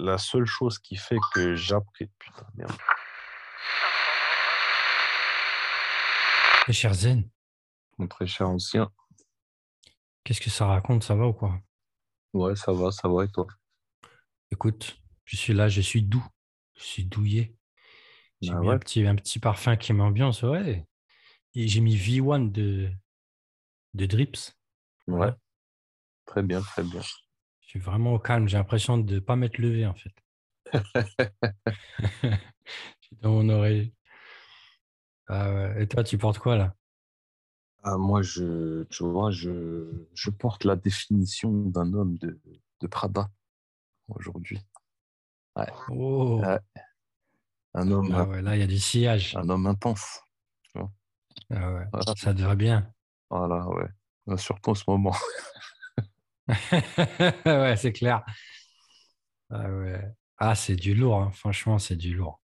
[0.00, 2.10] la seule chose qui fait que j'apprécie.
[2.18, 2.72] Putain, merde.
[6.62, 7.28] Très cher Zen,
[7.98, 8.90] Mon très cher ancien.
[10.24, 11.60] qu'est-ce que ça raconte Ça va ou quoi?
[12.32, 13.46] Ouais, ça va, ça va, et toi?
[14.52, 16.24] Écoute, je suis là, je suis doux.
[16.76, 17.54] Je suis douillet.
[18.40, 18.74] J'ai Ah mis ouais?
[18.74, 20.86] un, petit, un petit parfum qui m'ambiance, ouais.
[21.54, 22.90] Et j'ai mis V1 de,
[23.94, 24.56] de Drips.
[25.08, 25.32] Ouais.
[26.26, 27.00] Très bien, très bien.
[27.70, 28.48] Suis vraiment au calme.
[28.48, 30.10] J'ai l'impression de ne pas m'être levé, en fait.
[32.02, 32.36] Je
[33.00, 33.94] suis dans mon oreille.
[35.28, 35.84] Ah ouais.
[35.84, 36.74] Et toi, tu portes quoi, là?
[37.84, 42.40] Ah, moi, je, tu vois, je, je porte la définition d'un homme de,
[42.80, 43.30] de Prada
[44.08, 44.58] aujourd'hui.
[45.90, 46.58] Oh Ouais.
[47.74, 49.36] Un homme, Ah ouais, là, il y a du sillage.
[49.36, 50.24] un homme intense.
[50.74, 51.86] Ah ouais.
[51.92, 52.92] Voilà, Ça te va bien.
[53.30, 54.36] Voilà, ouais.
[54.38, 55.14] Surtout en ce moment.
[57.46, 58.24] ouais, c'est clair.
[59.50, 60.00] Ah ouais.
[60.38, 61.30] Ah, c'est du lourd, hein.
[61.32, 62.40] franchement, c'est du lourd.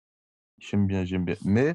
[0.59, 1.37] J'aime bien, j'aime bien.
[1.45, 1.75] Mais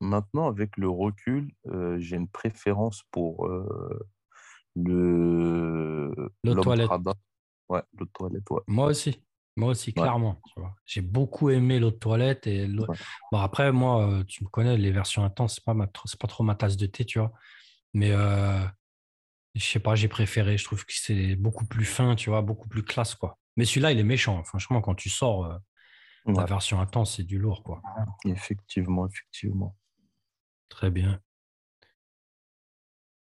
[0.00, 3.98] maintenant, avec le recul, euh, j'ai une préférence pour euh,
[4.76, 6.12] le
[6.44, 6.90] l'homme toilette.
[7.68, 8.60] Ouais, l'eau de toilette, ouais.
[8.66, 9.22] Moi aussi.
[9.56, 10.40] Moi aussi, clairement.
[10.86, 12.46] J'ai beaucoup aimé l'eau de toilette.
[12.46, 12.86] Et Ouais.
[13.32, 16.28] Bon, après, moi, euh, tu me connais, les versions intenses, c'est pas, ma- c'est pas
[16.28, 17.32] trop ma tasse de thé, tu vois.
[17.94, 18.60] Mais euh,
[19.54, 20.56] je sais pas, j'ai préféré.
[20.58, 23.38] Je trouve que c'est beaucoup plus fin, tu vois, beaucoup plus classe, quoi.
[23.56, 24.38] Mais celui-là, il est méchant.
[24.38, 24.44] hein.
[24.44, 25.56] Franchement, quand tu sors, euh,
[26.26, 27.82] la Ouais, version intense, c'est du lourd, quoi.
[28.26, 29.76] effectivement, effectivement.
[30.68, 31.20] Très bien.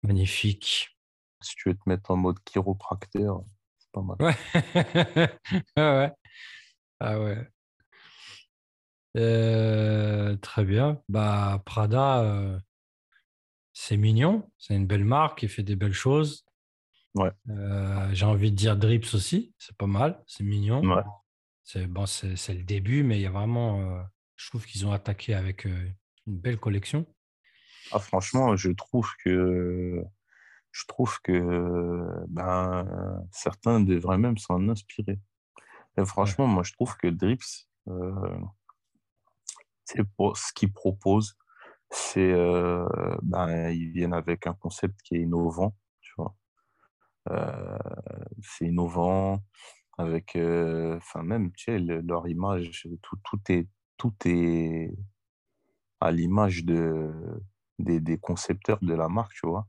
[0.03, 0.97] Magnifique.
[1.41, 3.43] Si tu veux te mettre en mode chiropracteur,
[3.79, 4.17] c'est pas mal.
[4.21, 4.35] Ouais.
[5.77, 6.13] Ah ouais.
[7.01, 7.49] Ah ouais.
[9.17, 11.01] Euh, très bien.
[11.09, 12.59] Bah, Prada, euh,
[13.85, 14.51] c'est mignon.
[14.57, 16.47] C'est une belle marque qui fait des belles choses.
[17.15, 17.31] Ouais.
[17.51, 19.55] Euh, j'ai envie de dire Drips aussi.
[19.59, 20.23] C'est pas mal.
[20.27, 20.83] C'est mignon.
[20.83, 21.03] Ouais.
[21.65, 23.81] C'est bon, le début, mais il y a vraiment.
[23.81, 24.03] euh,
[24.37, 25.91] je trouve qu'ils ont attaqué avec euh,
[26.27, 27.07] une belle collection.
[27.93, 30.03] Ah, franchement, je trouve que
[30.73, 35.21] je trouve que ben, certains devraient même s'en inspirer.
[35.99, 37.69] Et franchement, moi, je trouve que Drips,
[39.85, 41.37] c'est pour ce qu'ils proposent,
[41.95, 42.87] c'est euh,
[43.23, 46.35] ben, ils viennent avec un concept qui est innovant, tu vois.
[47.31, 47.79] Euh,
[48.43, 49.41] c'est innovant
[49.99, 54.93] avec, euh, enfin même, tu sais, le- leur image, tout, tout est, tout est
[56.01, 57.13] à l'image de,
[57.79, 59.67] des, des concepteurs de la marque, tu vois.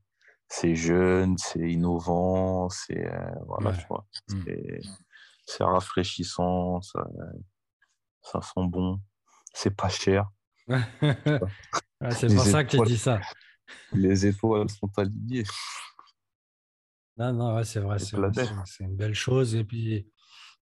[0.47, 3.77] C'est jeune, c'est innovant, c'est, euh, voilà, Ouais.
[3.77, 4.05] tu vois.
[4.29, 4.43] Mm.
[5.47, 7.05] C'est, rafraîchissant, ça,
[8.21, 8.99] ça sent bon,
[9.53, 10.29] c'est pas cher.
[12.11, 13.19] C'est pour ça que tu dis ça.
[13.93, 15.43] Les étoiles sont alignées.
[17.17, 19.55] Non, non, ouais, c'est vrai, C'est une belle chose.
[19.55, 20.07] Et puis,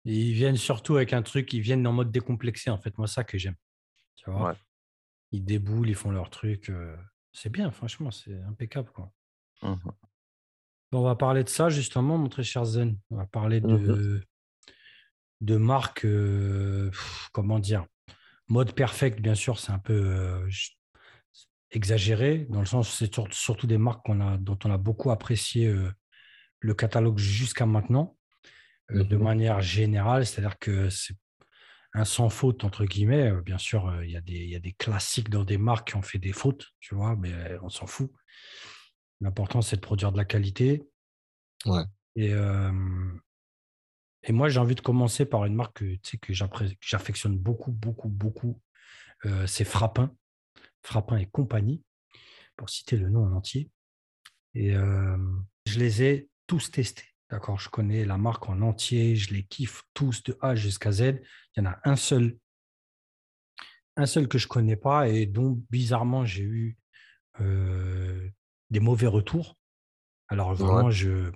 [0.05, 2.97] ils viennent surtout avec un truc, ils viennent en mode décomplexé, en fait.
[2.99, 3.55] Moi, ça que j'aime.
[4.17, 4.55] Tu vois Ouais.
[5.33, 6.71] Ils déboulent, ils font leur truc.
[6.71, 6.97] euh,
[7.33, 8.91] c'est bien, franchement, c'est impeccable.
[8.93, 9.12] Quoi.
[9.62, 9.78] Bon,
[10.93, 12.99] on va parler de ça, justement, mon très cher Zen.
[13.11, 14.21] On va parler de,
[15.41, 17.87] de marques, euh, pff, comment dire,
[18.49, 20.49] mode perfect, bien sûr, c'est un peu euh,
[21.73, 25.67] exagéré, dans le sens c'est sur- surtout des marques a, dont on a beaucoup apprécié
[25.69, 25.91] euh,
[26.61, 28.17] le catalogue jusqu'à maintenant,
[28.93, 29.23] euh, de Mhm.
[29.23, 31.17] manière générale, c'est-à-dire que c'est
[31.95, 33.31] un sans faute, entre guillemets.
[33.31, 35.59] Euh, Bien sûr, euh, il y, a des- il y a des classiques dans des
[35.59, 37.33] marques qui ont fait des fautes, tu vois, mais
[37.63, 38.11] on s'en fout.
[39.21, 40.83] L'important, c'est de produire de la qualité.
[41.67, 41.85] Ouais.
[42.17, 42.33] Et,
[44.23, 46.33] et moi, j'ai envie de commencer par une marque que, que
[46.81, 48.61] j'affectionne beaucoup, beaucoup, beaucoup.
[49.47, 50.15] C'est Frappin.
[50.83, 51.83] Frappin et compagnie,
[52.57, 53.71] pour citer le nom en entier.
[54.55, 55.17] Et euh,
[55.67, 57.05] je les ai tous testés.
[57.31, 61.21] D'accord, je connais la marque en entier, je les kiffe tous de A jusqu'à Z.
[61.57, 62.37] Il y en a un seul,
[63.97, 66.77] un seul que je connais pas et dont bizarrement j'ai eu
[67.41, 68.29] euh,
[68.71, 69.57] des mauvais retours.
[70.29, 71.31] Alors vraiment, je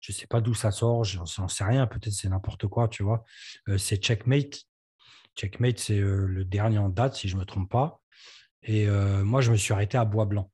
[0.00, 3.02] je sais pas d'où ça sort, j'en j'en sais rien, peut-être c'est n'importe quoi, tu
[3.02, 3.24] vois?
[3.68, 4.64] Euh, c'est Checkmate.
[5.34, 8.02] Checkmate, c'est euh, le dernier en date, si je me trompe pas.
[8.64, 10.50] Et euh, moi, je me suis arrêté à Bois Blanc.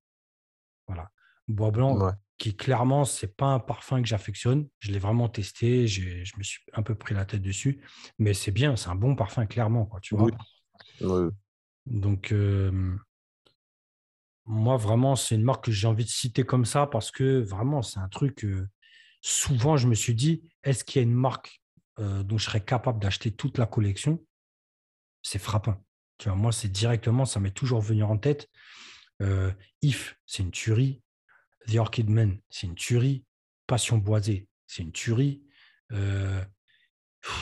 [0.87, 1.11] Voilà.
[1.49, 2.13] Bois Blanc, Ouais.
[2.39, 4.69] qui clairement, c'est pas un parfum que j'affectionne.
[4.81, 7.83] Je l'ai vraiment testé, je me suis un peu pris la tête dessus.
[8.19, 10.31] Mais c'est bien, c'est un bon parfum, clairement, quoi, tu vois.
[11.01, 11.07] Oui.
[11.07, 11.29] Ouais.
[11.87, 12.97] Donc, euh,
[14.47, 17.83] moi, vraiment, c'est une marque que j'ai envie de citer comme ça parce que vraiment,
[17.83, 18.45] c'est un truc.
[18.45, 18.69] euh,
[19.21, 21.61] souvent, je me suis dit, est-ce qu'il y a une marque
[21.99, 24.25] dont je serais capable d'acheter toute la collection?
[25.23, 25.77] C'est frappant.
[26.21, 28.47] Tu vois, moi, c'est directement, ça m'est toujours venu en tête.
[29.23, 29.51] Euh,
[29.81, 31.03] If, c'est une tuerie.
[31.67, 33.25] The Orchid Man, c'est une tuerie.
[33.67, 35.43] Passion Boisée, c'est une tuerie.
[35.93, 36.45] Euh,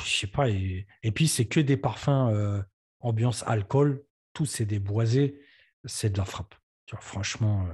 [0.04, 0.48] je sais pas.
[0.48, 2.62] Et, puis, c'est que des parfums euh,
[3.00, 4.04] ambiance alcool.
[4.32, 5.42] Tout, c'est des boisés.
[5.84, 6.54] C'est de la frappe.
[6.86, 7.69] Tu vois, franchement.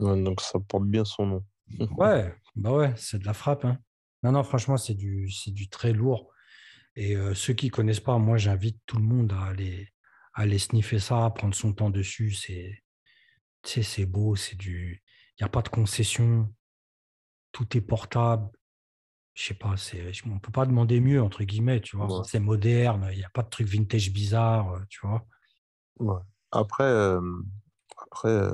[0.00, 1.46] euh, donc, ça porte bien son nom.
[1.98, 3.64] ouais, bah ouais, c'est de la frappe.
[3.64, 3.78] Hein.
[4.24, 6.32] Non, non, franchement, c'est du, du très lourd.
[6.96, 9.88] Et euh, ceux qui connaissent pas, moi, j'invite tout le monde à aller,
[10.34, 12.32] aller sniffer ça, prendre son temps dessus.
[12.32, 12.82] C'est,
[13.62, 15.02] c'est beau, c'est du.
[15.38, 16.52] Il n'y a pas de concession.
[17.52, 18.50] Tout est portable
[19.40, 22.24] je sais pas, c'est, on peut pas demander mieux, entre guillemets, tu vois.
[22.24, 25.24] C'est moderne, il n'y a pas de truc vintage bizarre, euh, tu vois.
[25.98, 26.20] Ouais.
[26.50, 27.16] Après,
[27.96, 28.50] après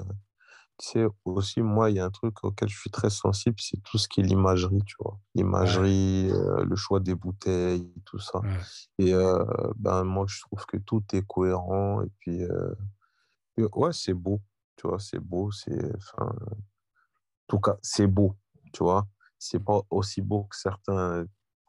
[0.79, 3.83] tu sais, aussi, moi, il y a un truc auquel je suis très sensible, c'est
[3.83, 5.19] tout ce qui est l'imagerie, tu vois.
[5.35, 8.41] L'imagerie, le choix des bouteilles, tout ça.
[8.99, 9.13] Et
[9.77, 12.03] ben, moi, je trouve que tout est cohérent.
[12.03, 12.43] Et puis,
[13.59, 14.43] ouais, c'est beau,
[14.77, 15.51] tu vois, c'est beau.
[15.51, 15.85] C'est,
[16.19, 16.29] en
[17.49, 18.37] tout cas, c'est beau,
[18.73, 19.07] tu vois
[19.39, 21.27] c'est pas aussi beau que certains,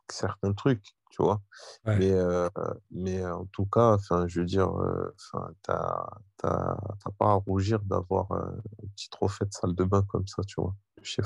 [0.10, 1.42] certains trucs, tu vois?
[1.86, 2.50] Mais, euh,
[2.92, 6.08] mais en tout cas, enfin, je veux dire, euh, enfin, t'as,
[6.38, 6.78] t'as,
[7.18, 8.62] pas à rougir d'avoir un
[8.96, 10.76] petit trophée de salle de bain comme ça, tu vois.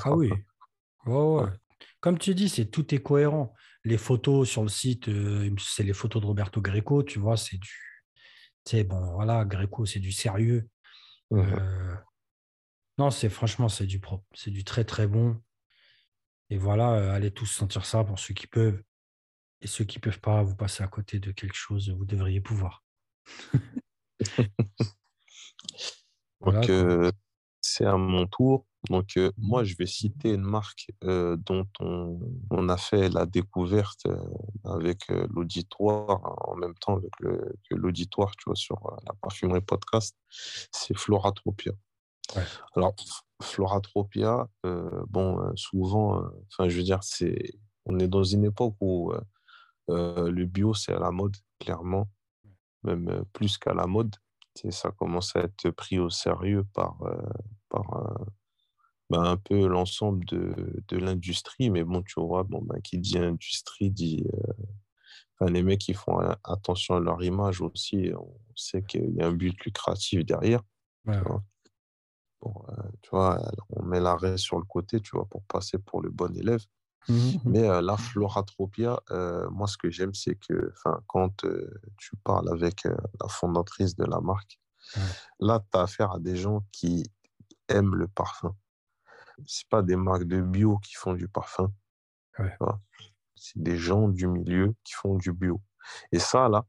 [0.04, 0.32] ah oui.
[1.06, 1.46] Ouais,
[2.00, 3.54] Comme tu dis, c'est tout est cohérent.
[3.84, 7.56] Les photos sur le site, euh, c'est les photos de Roberto Greco, tu vois, c'est
[7.56, 8.04] du.
[8.64, 10.68] Tu sais, bon, voilà, Greco, c'est du sérieux.
[11.30, 11.42] Mmh
[12.98, 14.24] non, c'est franchement, c'est du propre.
[14.34, 15.40] C'est du très, très bon.
[16.50, 18.82] Et voilà, euh, allez tous sentir ça pour ceux qui peuvent.
[19.62, 22.40] Et ceux qui ne peuvent pas, vous passer à côté de quelque chose, vous devriez
[22.40, 22.84] pouvoir.
[26.40, 27.10] Donc, euh,
[27.60, 28.66] c'est à mon tour.
[28.90, 34.08] Donc, euh, moi, je vais citer une marque dont on, a fait la découverte
[34.64, 40.16] avec l'auditoire, en même temps que l'auditoire, tu vois, sur la parfumerie podcast.
[40.28, 41.72] C'est Floratropia.
[42.74, 42.94] Alors,
[43.42, 47.52] Floratropia, euh, bon, euh, souvent, euh, enfin, je veux dire, c'est,
[47.86, 49.12] on est dans une époque où
[49.92, 52.08] le bio, c'est à la mode, clairement,
[52.82, 54.14] même plus qu'à la mode.
[54.70, 56.98] Ça commence à être pris au sérieux par,
[57.68, 58.26] par
[59.08, 61.70] ben, un peu l'ensemble de, de l'industrie.
[61.70, 64.24] Mais bon, tu vois, bon, ben, qui dit industrie dit.
[65.40, 69.32] les mecs qui font attention à leur image aussi, on sait qu'il y a un
[69.32, 70.62] but lucratif derrière.
[72.44, 73.40] Euh, tu vois,
[73.70, 76.64] on met l'arrêt sur le côté, tu vois, pour passer pour le bon élève.
[77.08, 80.72] Mmh Mais euh, la floratropia, euh, moi, ce que j'aime, c'est que
[81.06, 81.44] quand
[81.98, 84.60] tu parles avec la fondatrice de la marque,
[85.40, 87.04] là, tu as affaire à des gens qui
[87.68, 88.54] aiment le parfum.
[89.46, 91.72] Ce pas des marques de bio qui font du parfum.
[93.34, 95.60] C'est des gens du milieu qui font du bio.
[96.12, 96.64] Et ça, là,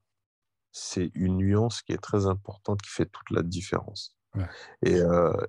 [0.72, 4.16] c'est une nuance qui est très importante, qui fait toute la différence.
[4.84, 5.00] Et,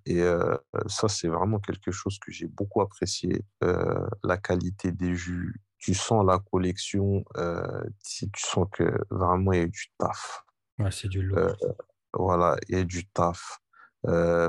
[0.07, 0.23] et
[0.87, 3.45] ça, c'est vraiment quelque chose que j'ai beaucoup apprécié.
[3.61, 7.25] la qualité des jus, tu sens la collection,
[8.03, 10.45] si tu sens que vraiment il y a du taf.
[10.79, 11.57] Ouais, c'est du lourd.
[12.13, 13.59] voilà, il y a du taf.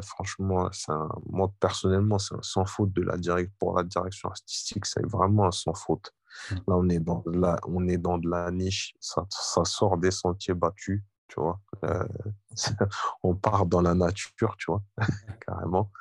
[0.04, 4.86] franchement, un, moi personnellement, c'est un sans faute de la direct, pour la direction artistique,
[4.86, 6.12] c'est vraiment un sans faute.
[6.52, 6.56] Mmh.
[6.56, 10.12] Là, on est dans la, on est dans de la niche, ça, ça sort des
[10.12, 11.60] sentiers battus tu vois.
[11.84, 12.06] Euh,
[13.24, 14.84] on part dans la nature, tu vois,
[15.46, 15.92] carrément.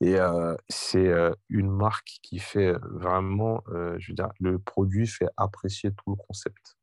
[0.00, 3.62] Et euh, c'est euh, une marque qui fait vraiment,
[3.98, 6.76] je veux dire, le produit fait apprécier tout le concept.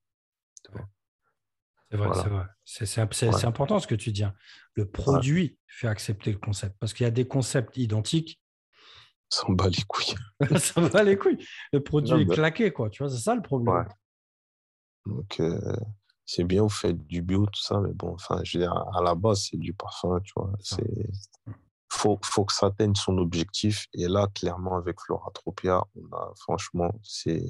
[1.89, 2.09] C'est vrai,
[2.65, 3.07] c'est vrai.
[3.11, 4.25] C'est important ce que tu dis.
[4.25, 4.33] Hein.
[4.73, 6.75] Le produit fait accepter le concept.
[6.79, 8.41] Parce qu'il y a des concepts identiques.
[9.29, 10.15] Ça en bat les couilles.
[10.57, 11.45] ça bat les couilles.
[11.73, 12.89] Le produit est claqué, quoi.
[12.89, 13.85] Tu vois, c'est ça le problème.
[15.05, 15.41] Donc,
[16.27, 19.01] c'est bien, vous faites du bio, tout ça, mais bon, enfin, je veux dire, à
[19.01, 20.51] la base, c'est du parfum, tu vois.
[20.59, 21.09] C'est
[21.89, 23.87] faut, faut que ça atteigne son objectif.
[23.93, 27.45] Et là, clairement, avec Floratropia, on a, franchement, c'est,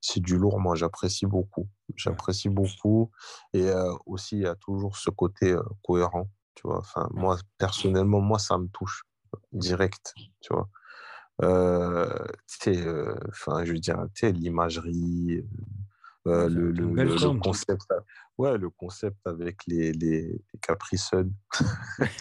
[0.00, 0.58] c'est du lourd.
[0.58, 1.68] Moi, j'apprécie beaucoup.
[1.94, 3.12] J'apprécie beaucoup.
[3.52, 6.78] Et euh, aussi, il y a toujours ce côté euh, cohérent, tu vois.
[6.78, 9.04] Enfin, moi, personnellement, moi, ça me touche
[9.52, 10.68] direct, tu vois.
[11.42, 12.26] Euh
[13.30, 15.44] enfin, je veux dire, l'imagerie,
[16.28, 16.86] euh, le, le,
[17.40, 17.82] concept,
[18.38, 20.40] ouais, le concept avec les, les, les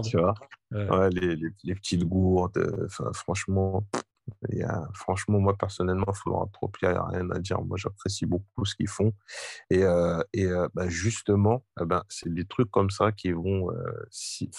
[0.02, 0.34] tu vois?
[0.72, 1.10] Ouais.
[1.10, 2.84] les, les, les, petites gourdes.
[2.86, 3.84] Enfin, franchement,
[4.52, 7.60] y a, franchement, moi personnellement, Florentropia, il n'y a rien à dire.
[7.62, 9.12] Moi, j'apprécie beaucoup ce qu'ils font.
[9.70, 13.68] Et, euh, et euh, bah, justement, eh ben, c'est des trucs comme ça qui vont.
[14.10, 14.50] si,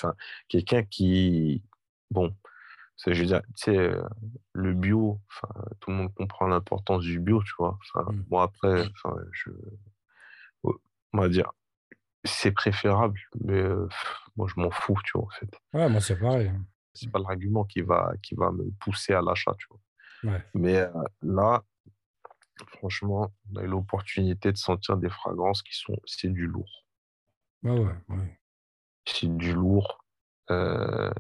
[0.48, 1.64] quelqu'un qui.
[2.10, 2.34] Bon,
[3.08, 4.04] je veux dire, tu sais, euh,
[4.54, 5.20] le bio,
[5.80, 7.78] tout le monde comprend l'importance du bio, tu vois.
[7.96, 8.26] Mmh.
[8.30, 8.86] Moi, après,
[9.32, 9.50] je,
[11.14, 11.52] on va dire,
[12.24, 13.88] c'est préférable, mais euh,
[14.36, 15.50] moi, je m'en fous, tu vois, en fait.
[15.74, 16.48] Ouais, moi, c'est pareil.
[16.48, 16.66] Hein.
[16.94, 20.32] C'est pas l'argument qui va, qui va me pousser à l'achat, tu vois.
[20.32, 20.44] Ouais.
[20.54, 20.92] Mais euh,
[21.22, 21.64] là,
[22.68, 26.86] franchement, on a eu l'opportunité de sentir des fragrances qui sont, c'est du lourd.
[27.64, 28.40] Ouais, ouais, ouais.
[29.06, 30.06] C'est du lourd.
[30.52, 31.12] Euh,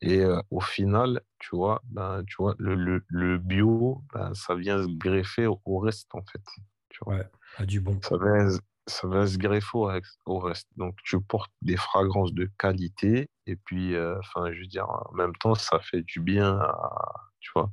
[0.00, 4.54] et euh, au final, tu vois, ben, tu vois le, le, le bio, ben, ça
[4.54, 6.42] vient se greffer au, au reste, en fait.
[6.88, 7.16] Tu vois.
[7.16, 7.98] Ouais, à du bon.
[8.02, 8.48] Ça vient,
[8.86, 9.90] ça va se greffer au,
[10.26, 10.68] au reste.
[10.76, 13.28] Donc, tu portes des fragrances de qualité.
[13.46, 17.30] Et puis, euh, enfin, je veux dire, en même temps, ça fait du bien à,
[17.40, 17.72] tu vois,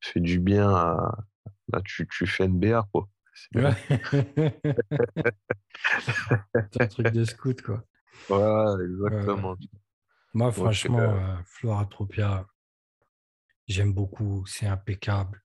[0.00, 1.18] ça fait du bien à,
[1.72, 3.08] là, tu, tu fais une BA, quoi.
[3.34, 3.60] C'est.
[3.60, 3.74] Ouais.
[6.80, 7.82] Un truc de scout, quoi.
[8.30, 9.56] Ouais, exactement.
[10.36, 12.46] Moi, franchement, euh, euh, Floratropia,
[13.68, 14.44] j'aime beaucoup.
[14.46, 15.42] C'est impeccable.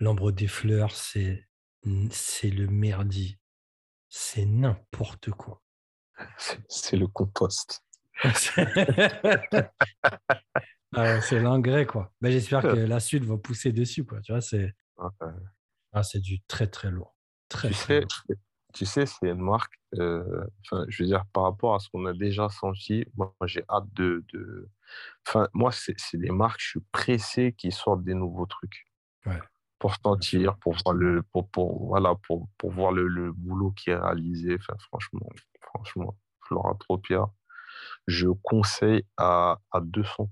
[0.00, 1.46] L'ombre des fleurs, c'est
[2.10, 3.38] c'est le merdi.
[4.08, 5.62] C'est n'importe quoi.
[6.68, 7.84] c'est le compost.
[10.96, 12.12] Ah ouais, c'est l'engrais, quoi.
[12.20, 14.20] Ben, J'espère que la suite va pousser dessus, quoi.
[14.20, 15.08] Tu vois, c'est Ouais.
[15.92, 17.16] ah, c'est du très, très lourd.
[17.48, 18.36] Très, Tu très sais, lourd.
[18.74, 20.44] Tu sais, c'est une marque, euh,
[20.88, 24.24] je veux dire, par rapport à ce qu'on a déjà senti, moi, j'ai hâte de,
[24.32, 24.68] de...
[25.26, 28.86] Enfin, moi, c'est des marques, je suis pressé qu'ils sortent des nouveaux trucs.
[29.26, 29.40] Ouais.
[29.78, 33.90] Pour sentir, pour voir le, pour, pour, voilà, pour, pour voir le, le boulot qui
[33.90, 34.56] est réalisé.
[34.58, 35.28] Enfin, franchement,
[35.60, 36.16] franchement,
[36.46, 37.26] Floratropia,
[38.08, 40.28] je conseille à, à 200%.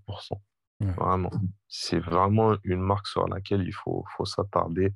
[0.81, 0.93] Ouais.
[0.93, 1.31] Vraiment.
[1.69, 4.93] C'est vraiment une marque sur laquelle il faut, faut s'attarder.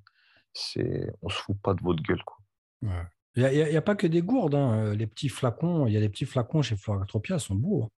[1.23, 2.39] On se fout pas de votre gueule, quoi.
[2.83, 3.07] Ouais.
[3.37, 4.55] Il n'y a, pas que des gourdes.
[4.55, 4.87] hein.
[4.87, 7.85] Euh, Les petits flacons, il y a des petits flacons chez Floratropia, ils sont beaux.
[7.85, 7.91] hein.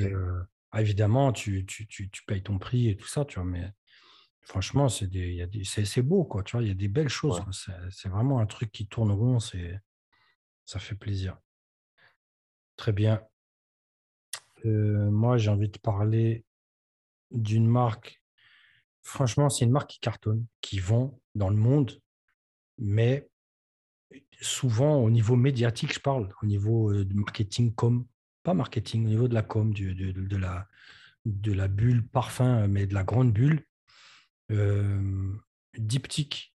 [0.00, 3.48] Euh, ah, évidemment, tu, tu, tu, tu payes ton prix et tout ça, tu vois,
[3.48, 3.72] mais
[4.42, 7.38] franchement, c'est beau, quoi, tu vois, il y a des belles choses.
[7.40, 7.74] Ouais.
[7.90, 11.38] C'est, vraiment un truc qui tourne rond, ça fait plaisir.
[12.76, 13.22] Très bien.
[14.66, 16.44] Euh, moi, j'ai envie de parler
[17.30, 18.20] d'une marque.
[19.02, 22.00] Franchement, c'est une marque qui cartonne, qui vend dans le monde,
[22.76, 23.28] mais
[24.40, 28.06] souvent au niveau médiatique, je parle, au niveau euh, de marketing com,
[28.42, 30.68] pas marketing, au niveau de la com, du- de, la,
[31.24, 33.64] de la bulle parfum, mais de la grande bulle.
[34.50, 35.32] Euh,
[35.76, 36.54] diptyque,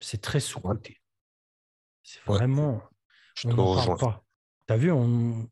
[0.00, 1.00] c'est très sous-coté.
[2.02, 2.36] C'est Ouais.
[2.36, 2.82] vraiment,
[3.34, 3.96] Je on n'en parle rejoins.
[3.96, 4.24] pas.
[4.68, 5.50] Tu as vu, on...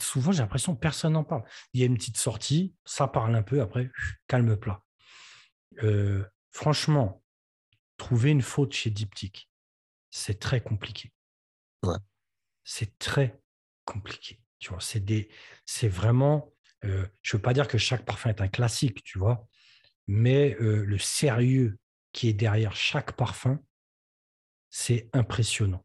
[0.00, 1.42] souvent j'ai l'impression que personne n'en parle.
[1.72, 3.90] Il y a une petite sortie, ça parle un peu, après,
[4.28, 4.82] calme plat.
[5.82, 7.22] Euh, franchement,
[7.96, 9.50] trouver une faute chez Diptyque,
[10.10, 11.12] c'est très compliqué.
[11.84, 11.96] Ouais.
[12.64, 13.40] C'est très
[13.84, 14.40] compliqué.
[14.58, 15.28] Tu vois, c'est des,
[15.66, 16.52] c'est vraiment.
[16.84, 19.46] euh, je veux pas dire que chaque parfum est un classique, tu vois,
[20.06, 21.78] mais euh, le sérieux
[22.12, 23.60] qui est derrière chaque parfum,
[24.70, 25.84] c'est impressionnant.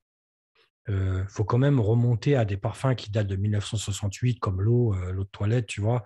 [0.89, 5.13] Il faut quand même remonter à des parfums qui datent de 1968, comme l'eau, euh,
[5.13, 6.03] l'eau de toilette, tu vois.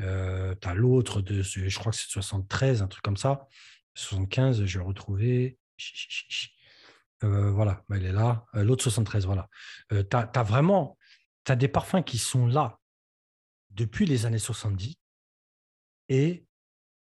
[0.00, 3.46] Euh, tu as l'autre de, je crois que c'est 73, un truc comme ça.
[3.94, 5.58] 75, je vais le retrouver.
[5.78, 6.50] Chi, chi, chi, chi.
[7.24, 8.44] Euh, voilà, bah, il est là.
[8.54, 9.48] Euh, l'autre 73, voilà.
[9.90, 10.96] tu as, vraiment
[11.56, 12.78] des parfums qui sont là
[13.70, 14.96] depuis les années 70
[16.08, 16.44] et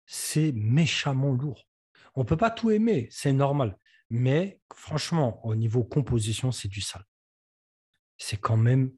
[0.05, 1.67] c'est méchamment lourd.
[2.15, 3.77] On ne peut pas tout aimer, c'est normal.
[4.09, 7.03] Mais franchement, au niveau composition, c'est du sale.
[8.17, 8.91] C'est quand même,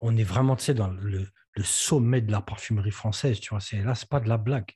[0.00, 1.26] on est vraiment, dans le,
[1.62, 3.60] sommet de la parfumerie française, tu vois.
[3.84, 4.72] Là, c'est pas de la blague.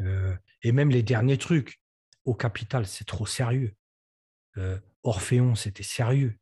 [0.00, 1.80] Euh, et même les derniers trucs,
[2.24, 3.76] au Capital, c'est trop sérieux.
[4.58, 6.38] Euh, Orphéon, c'était sérieux.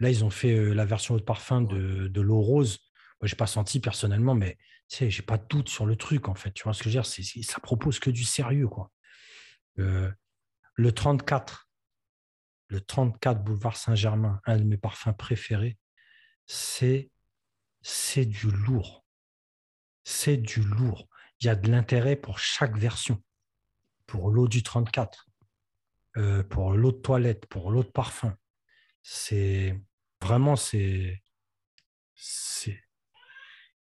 [0.00, 2.80] Là, ils ont fait euh, la version haut de parfum de, de l'eau rose.
[3.20, 4.56] Moi, j'ai pas senti personnellement, mais
[4.88, 6.52] tu sais, j'ai pas de doute sur le truc, en fait.
[6.52, 7.06] Tu vois ce que je veux dire?
[7.06, 8.90] C'est, c'est- Ça propose que du sérieux, quoi.
[9.78, 10.10] Euh,
[10.74, 11.68] le 34,
[12.68, 15.78] le 34 boulevard Saint-Germain, un de mes parfums préférés,
[16.46, 17.10] c'est,
[17.82, 19.04] c'est du lourd.
[20.04, 21.08] C'est du lourd.
[21.40, 23.22] Il y a de l'intérêt pour chaque version.
[24.06, 25.29] Pour l'eau du 34,
[26.16, 28.34] euh, pour l'eau de toilette, pour l'eau de parfum.
[29.02, 29.80] C'est
[30.22, 31.22] vraiment, c'est.
[32.14, 32.82] C'est.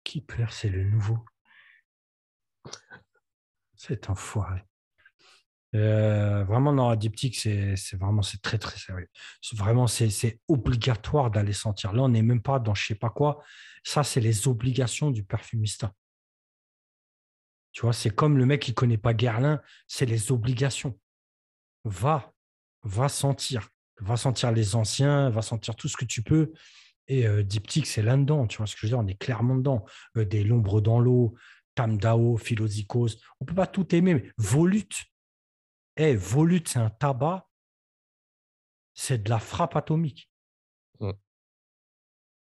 [0.04, 1.18] Qui c'est le nouveau.
[3.76, 4.62] C'est un foiré.
[5.74, 9.08] Euh, vraiment, dans la diptyque, c'est vraiment c'est très très sérieux.
[9.54, 11.92] Vraiment, c'est obligatoire d'aller sentir.
[11.92, 13.42] Là, on n'est même pas dans je sais pas quoi.
[13.84, 15.92] Ça, c'est les obligations du perfumista.
[17.72, 20.98] Tu vois, c'est comme le mec qui connaît pas Guerlain, c'est les obligations.
[21.88, 22.32] Va,
[22.82, 23.68] va sentir.
[24.00, 26.52] Va sentir les anciens, va sentir tout ce que tu peux.
[27.08, 28.46] Et euh, Diptyque, c'est là-dedans.
[28.46, 29.84] Tu vois ce que je veux dire On est clairement dedans.
[30.16, 31.34] Euh, des L'ombre dans l'eau,
[31.74, 33.16] Tam Dao, Philosicos.
[33.40, 34.14] On peut pas tout aimer.
[34.14, 35.06] Mais Volute,
[35.96, 37.48] eh, Volute, c'est un tabac.
[38.94, 40.30] C'est de la frappe atomique.
[41.00, 41.12] Mm.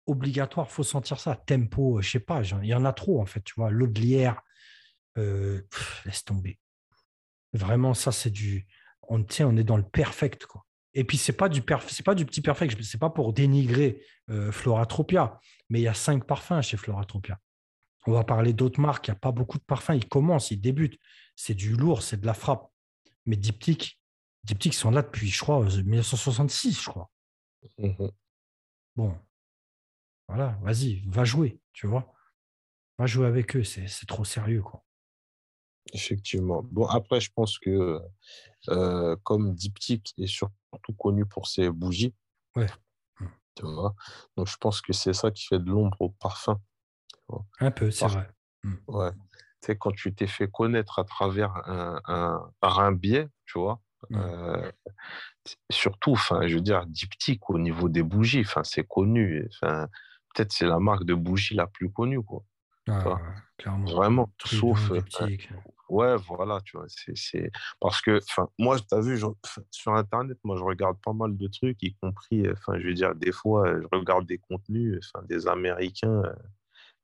[0.06, 1.36] Obligatoire, faut sentir ça.
[1.36, 3.42] Tempo, euh, je sais pas, il y en a trop en fait.
[3.42, 4.42] Tu vois, l'eau de lierre,
[5.18, 5.62] euh,
[6.04, 6.58] laisse tomber.
[7.52, 8.66] Vraiment, ça, c'est du.
[9.08, 10.46] On, on est dans le perfect.
[10.46, 10.64] Quoi.
[10.94, 12.80] Et puis, ce n'est pas, du pas du petit perfect.
[12.82, 17.38] Ce n'est pas pour dénigrer euh, Floratropia, mais il y a cinq parfums chez Floratropia.
[18.06, 19.08] On va parler d'autres marques.
[19.08, 19.94] Il n'y a pas beaucoup de parfums.
[19.94, 20.98] Ils commencent, ils débutent.
[21.36, 22.70] C'est du lourd, c'est de la frappe.
[23.26, 23.98] Mais Diptyque,
[24.44, 27.10] Diptyque sont là depuis, je crois, 1966, je crois.
[27.78, 28.08] Mmh
[28.96, 29.18] bon,
[30.28, 32.12] voilà, vas-y, va jouer, tu vois.
[32.98, 34.83] Va jouer avec eux, c'est trop sérieux, quoi.
[35.92, 36.62] Effectivement.
[36.64, 38.00] Bon, après, je pense que
[38.68, 42.14] euh, comme Diptyque est surtout connu pour ses bougies,
[42.56, 42.66] ouais.
[43.54, 43.94] tu vois,
[44.36, 46.60] donc je pense que c'est ça qui fait de l'ombre au parfum.
[47.60, 48.28] Un peu, c'est vrai.
[48.64, 48.74] Mmh.
[48.88, 49.12] Ouais.
[49.12, 53.58] Tu sais, quand tu t'es fait connaître à travers un, un, par un biais, tu
[53.58, 54.16] vois, mmh.
[54.16, 54.72] euh,
[55.70, 59.48] surtout, enfin, je veux dire, Diptyque au niveau des bougies, enfin, c'est connu.
[59.52, 59.88] Enfin,
[60.34, 62.42] peut-être c'est la marque de bougies la plus connue, quoi.
[62.88, 63.18] Ah,
[63.56, 63.86] clairement.
[63.86, 64.90] Vraiment, sauf.
[64.90, 65.00] Euh,
[65.88, 66.86] ouais, voilà, tu vois.
[66.88, 67.50] C'est
[67.80, 69.18] parce que, enfin, moi, tu as vu,
[69.70, 73.14] sur Internet, moi, je regarde pas mal de trucs, y compris, enfin, je veux dire,
[73.14, 76.22] des fois, je regarde des contenus, enfin, des Américains,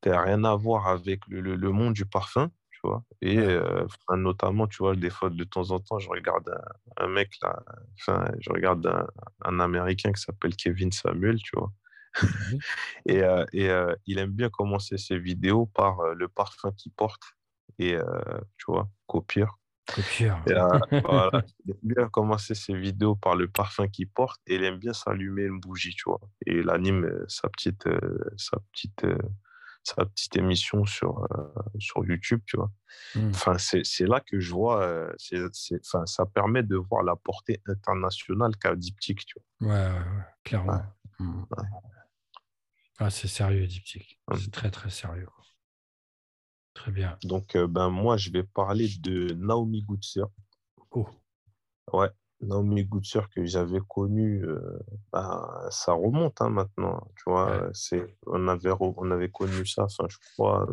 [0.01, 3.03] qui n'ont rien à voir avec le, le, monde du parfum, tu vois.
[3.21, 3.85] Et euh,
[4.15, 6.49] notamment, tu vois, des fois, de temps en temps, je regarde
[6.97, 7.63] un, mec là,
[7.99, 9.07] enfin, je regarde un,
[9.45, 11.71] un Américain qui s'appelle Kevin Samuel, tu vois.
[13.05, 16.91] et, euh, et euh, il aime bien commencer ses vidéos par euh, le parfum qu'il
[16.91, 17.21] porte
[17.79, 17.97] et,
[18.57, 19.57] tu vois, copieur.
[19.93, 20.41] Copieur.
[20.91, 21.43] voilà.
[21.65, 24.93] Il aime bien commencer ses vidéos par le parfum qu'il porte et il aime bien
[24.93, 26.21] s'allumer une bougie, tu vois.
[26.45, 27.89] Et il anime sa petite,
[28.37, 29.05] sa petite,
[29.83, 31.27] sa petite émission sur,
[31.79, 32.71] sur YouTube, tu vois.
[33.15, 33.29] Mmh.
[33.29, 35.11] Enfin, c'est là que je vois,
[35.83, 39.73] enfin, ça permet de voir la portée internationale qu'a Diptyque, tu vois.
[39.73, 40.81] Ouais, ouais, clairement.
[41.19, 41.43] Mmh.
[42.99, 44.19] Ah, c'est sérieux, Diptyque.
[44.27, 44.35] Mmh.
[44.35, 45.27] C'est très, très sérieux.
[46.73, 47.17] Très bien.
[47.23, 50.23] Donc, euh, ben, moi, je vais parler de Naomi Goodser.
[50.91, 51.07] Oh.
[51.91, 52.09] Ouais,
[52.41, 54.79] Naomi Goodser que j'avais connue, euh,
[55.11, 57.01] ben, ça remonte hein, maintenant.
[57.17, 60.67] Tu vois, c'est, on, avait, on avait connu ça, enfin, je crois,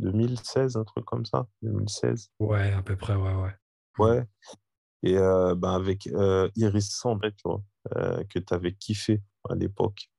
[0.00, 1.46] 2016, un truc comme ça.
[1.62, 2.30] 2016.
[2.40, 3.54] Ouais, à peu près, ouais, ouais.
[3.98, 4.02] Mmh.
[4.02, 4.24] Ouais.
[5.02, 6.06] Et euh, ben, avec
[6.56, 7.62] Iris Sandré, tu vois,
[8.28, 10.09] que tu avais kiffé à l'époque.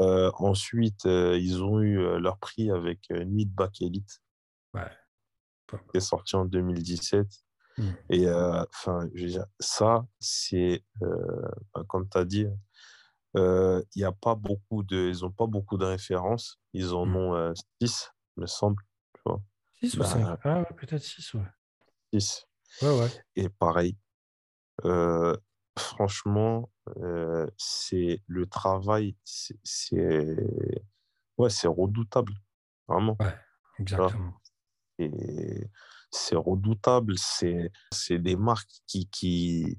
[0.00, 4.22] Euh, ensuite, euh, ils ont eu euh, leur prix avec Nuit de Bac Elite,
[4.74, 4.90] ouais.
[5.68, 7.26] qui est sorti en 2017.
[7.76, 7.82] Mmh.
[8.10, 9.08] Et enfin,
[9.60, 12.46] ça, c'est ben, comme tu as dit,
[13.34, 16.58] il n'y a pas beaucoup de, ils n'ont pas beaucoup de références.
[16.72, 17.16] Ils en mmh.
[17.16, 18.82] ont 6, me semble.
[19.14, 19.40] Tu vois.
[19.80, 21.42] 6 ou 5 ben, Ah, peut-être 6, ouais.
[22.12, 22.46] 6.
[22.82, 23.10] Ouais, ouais.
[23.36, 23.96] Et pareil,
[25.78, 29.56] franchement, euh, c'est le travail, c'est
[31.38, 32.32] ouais, c'est redoutable,
[32.86, 33.16] vraiment.
[33.20, 33.34] Ouais,
[33.78, 34.34] exactement.
[34.98, 35.10] Et
[36.10, 39.78] c'est redoutable, c'est des marques qui, qui,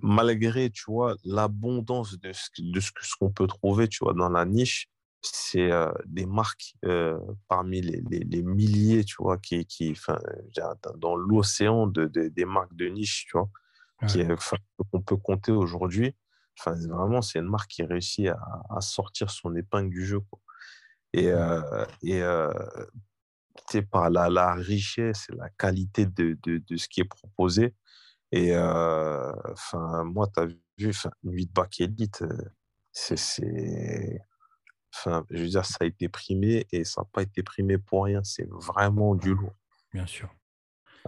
[0.00, 4.44] malgré, tu vois, l'abondance de ce, de ce qu'on peut trouver, tu vois, dans la
[4.44, 4.88] niche,
[5.20, 9.94] c'est euh, des marques euh, parmi les, les, les, milliers, tu vois, qui, qui
[10.96, 13.50] dans l'océan de, de, des marques de niche, tu vois
[14.90, 16.14] qu'on peut compter aujourd'hui.
[16.58, 20.20] Enfin, vraiment, c'est une marque qui réussit à, à, sortir son épingle du jeu.
[20.20, 20.40] Quoi.
[21.12, 22.52] Et, euh, et euh,
[23.90, 27.74] par la, la, richesse et la qualité de, de, de, ce qui est proposé.
[28.32, 32.50] Et euh, enfin, moi, tu as vu, enfin, Nuit de Bac Elite, euh,
[32.92, 34.20] c'est.
[34.94, 38.04] Enfin, je veux dire, ça a été primé et ça n'a pas été primé pour
[38.04, 38.22] rien.
[38.24, 39.54] C'est vraiment du lourd.
[39.92, 40.28] Bien sûr.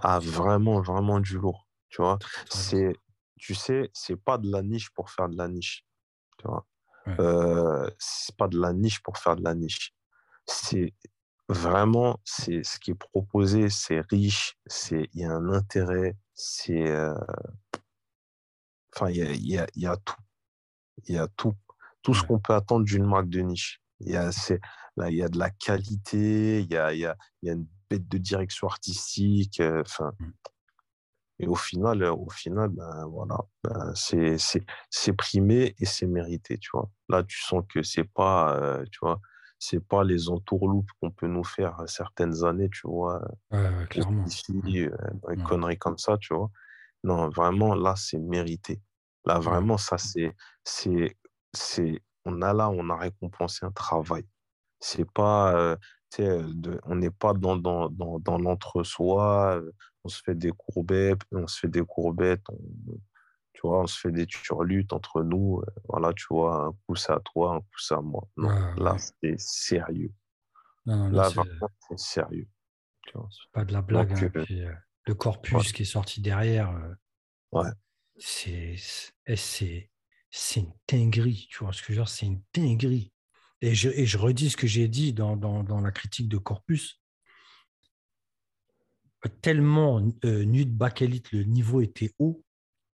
[0.01, 1.67] Ah, vraiment, vraiment du lourd.
[1.91, 2.93] Tu vois, c'est,
[3.37, 5.85] tu sais, c'est pas de la niche pour faire de la niche.
[6.39, 6.67] Tu vois,
[7.19, 9.93] euh, c'est pas de la niche pour faire de la niche.
[10.47, 10.95] C'est
[11.49, 16.89] vraiment, c'est ce qui est proposé, c'est riche, c'est, il y a un intérêt, c'est,
[16.89, 17.13] euh,
[18.95, 20.15] enfin, il y a, y, a, y a tout,
[21.09, 21.55] il y a tout,
[22.03, 23.83] tout ce qu'on peut attendre d'une marque de niche.
[23.99, 24.61] Il y a, c'est,
[24.97, 27.51] là, il y a de la qualité, il y a, il y a, il y
[27.51, 30.13] a une bête de direction artistique, euh, enfin.
[30.21, 30.31] Mmh.
[31.41, 36.91] Et au final, au final ben, voilà, ben, c'est primé et c'est mérité, tu vois.
[37.09, 39.21] Là, tu sens que c'est pas, euh, tu vois,
[39.59, 43.23] c'est pas les entourloupes qu'on peut nous faire certaines années, tu vois.
[43.51, 44.25] Ouais, clairement.
[44.27, 44.91] Ici, euh,
[45.29, 46.51] des conneries comme ça, tu vois.
[47.05, 48.83] Non, vraiment, là, c'est mérité.
[49.25, 51.17] Là, vraiment, ça, c'est, c'est,
[51.55, 54.25] c'est, on a là, on a récompensé un travail.
[54.79, 55.77] C'est pas, euh,
[56.19, 59.61] de, on n'est pas dans, dans, dans, dans l'entre-soi,
[60.05, 62.59] on se fait des courbettes, on se fait des courbettes, on,
[63.53, 65.63] tu vois, on se fait des turlutes entre nous.
[65.89, 68.27] Voilà, tu vois, un coup c'est à toi, un coup c'est à moi.
[68.37, 70.13] Non, là, c'est sérieux.
[70.87, 72.49] là, c'est sérieux.
[73.13, 74.13] C'est pas de la blague.
[74.13, 74.73] Hein, euh,
[75.07, 76.73] le corpus qui est sorti derrière,
[77.53, 77.71] Ouais.
[78.17, 79.91] C'est c'est
[80.31, 83.13] c'est une dinguerie, tu vois ce que je veux dire, c'est une dinguerie.
[83.63, 86.39] Et je, et je redis ce que j'ai dit dans, dans, dans, la critique de
[86.39, 87.00] Corpus.
[89.43, 92.43] Tellement euh, Nud Bakelit, le niveau était haut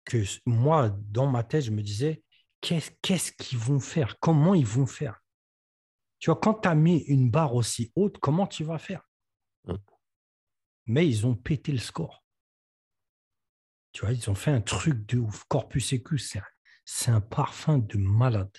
[0.06, 2.24] que moi, dans ma tête, je me disais,
[2.62, 4.20] qu'est-ce qu'est-ce qu'ils vont faire?
[4.20, 5.22] Comment ils vont faire?
[6.20, 9.08] Tu vois, quand tu as mis une barre aussi haute, comment tu vas faire?
[9.66, 9.76] Mm.
[10.88, 12.24] Mais ils ont pété le score.
[13.92, 15.44] Tu vois, ils ont fait un truc de ouf.
[15.46, 16.38] Corpus Ecus,
[16.86, 18.56] c'est un parfum de malade.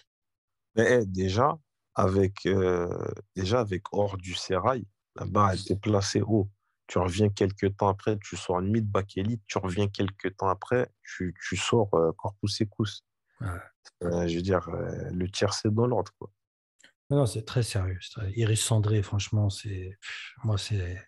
[0.74, 1.58] Mais eh, déjà,
[1.94, 2.88] avec, euh,
[3.36, 4.84] déjà, avec hors du sérail,
[5.16, 6.50] la barre était placée haut.
[6.92, 10.92] Tu reviens quelques temps après, tu sors une mid bakélite, tu reviens quelques temps après,
[11.02, 13.06] tu, tu sors euh, Corpus Ecus.
[13.40, 16.12] Euh, je veux dire, le tiers, c'est dans l'ordre.
[17.08, 17.98] Non, c'est très sérieux.
[18.36, 19.98] Iris Cendré, franchement, c'est
[20.44, 21.02] moi, c'est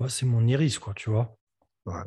[0.00, 1.38] moi, c'est mon iris, quoi, tu vois.
[1.86, 2.02] Ouais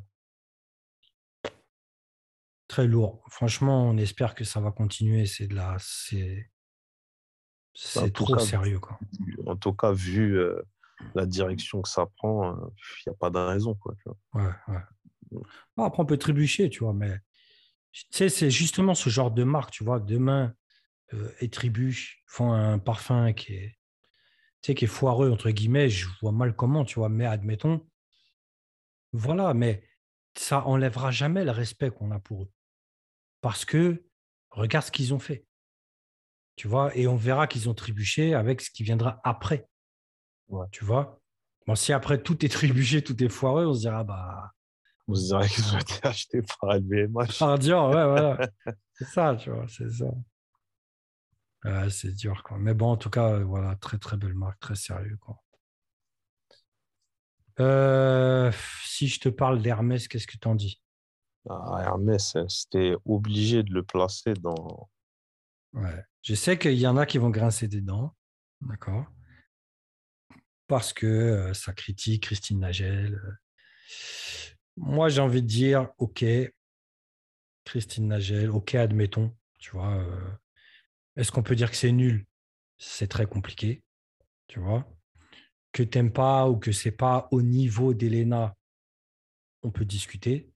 [2.71, 3.21] très lourd.
[3.29, 5.25] Franchement, on espère que ça va continuer.
[5.25, 6.49] C'est de la, c'est,
[7.73, 8.79] c'est trop sérieux.
[8.79, 8.97] Quoi.
[9.45, 10.61] En tout cas, vu euh,
[11.15, 12.69] la direction que ça prend, il euh,
[13.07, 13.75] n'y a pas de raison.
[13.75, 13.95] Quoi,
[14.33, 14.79] Ouais, ouais.
[15.31, 15.81] Mm.
[15.81, 17.19] après, on peut trébucher, tu vois, mais
[17.91, 19.99] tu sais, c'est justement ce genre de marque, tu vois.
[19.99, 20.53] Demain,
[21.13, 23.77] euh, et Trébuche font un parfum qui est,
[24.61, 25.89] tu sais, qui est foireux, entre guillemets.
[25.89, 27.85] Je vois mal comment, tu vois, mais admettons.
[29.13, 29.83] Voilà, mais
[30.35, 32.51] ça enlèvera jamais le respect qu'on a pour eux.
[33.41, 34.05] Parce que
[34.51, 35.45] regarde ce qu'ils ont fait.
[36.55, 39.67] Tu vois, et on verra qu'ils ont trébuché avec ce qui viendra après.
[40.71, 41.19] Tu vois?
[41.67, 44.51] Bon, si après tout est trébuché, tout est foireux, on se dira, bah.
[45.07, 47.39] On se dirait qu'ils ont été achetés par LVMH.
[47.39, 48.49] Par Dior, ouais, voilà.
[48.93, 51.89] c'est ça, tu vois, c'est ça.
[51.89, 52.57] c'est dur, quoi.
[52.57, 55.41] Mais bon, en tout cas, voilà, très, très belle marque, très sérieux, quoi.
[57.59, 58.51] Euh,
[58.83, 60.81] si je te parle d'Hermès, qu'est-ce que tu en dis?
[61.49, 64.89] Ah, Hermès, c'était obligé de le placer dans.
[65.73, 66.03] Ouais.
[66.21, 68.15] Je sais qu'il y en a qui vont grincer des dents,
[68.61, 69.05] d'accord?
[70.71, 73.19] Parce que ça critique Christine Nagel.
[74.77, 76.23] Moi, j'ai envie de dire, OK,
[77.65, 80.01] Christine Nagel, OK, admettons, tu vois.
[81.17, 82.25] Est-ce qu'on peut dire que c'est nul?
[82.77, 83.83] C'est très compliqué,
[84.47, 84.89] tu vois.
[85.73, 88.55] Que t'aimes pas ou que c'est pas au niveau d'Elena,
[89.63, 90.53] on peut discuter,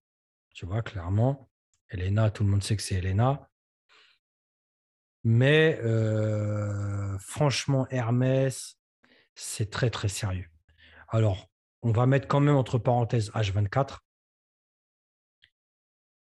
[0.54, 1.52] tu vois, clairement.
[1.90, 3.50] Elena, tout le monde sait que c'est Elena.
[5.26, 5.78] Mais
[7.20, 8.80] franchement, Hermès,
[9.36, 10.50] c'est très, très sérieux.
[11.10, 11.50] Alors,
[11.82, 14.00] on va mettre quand même entre parenthèses H24.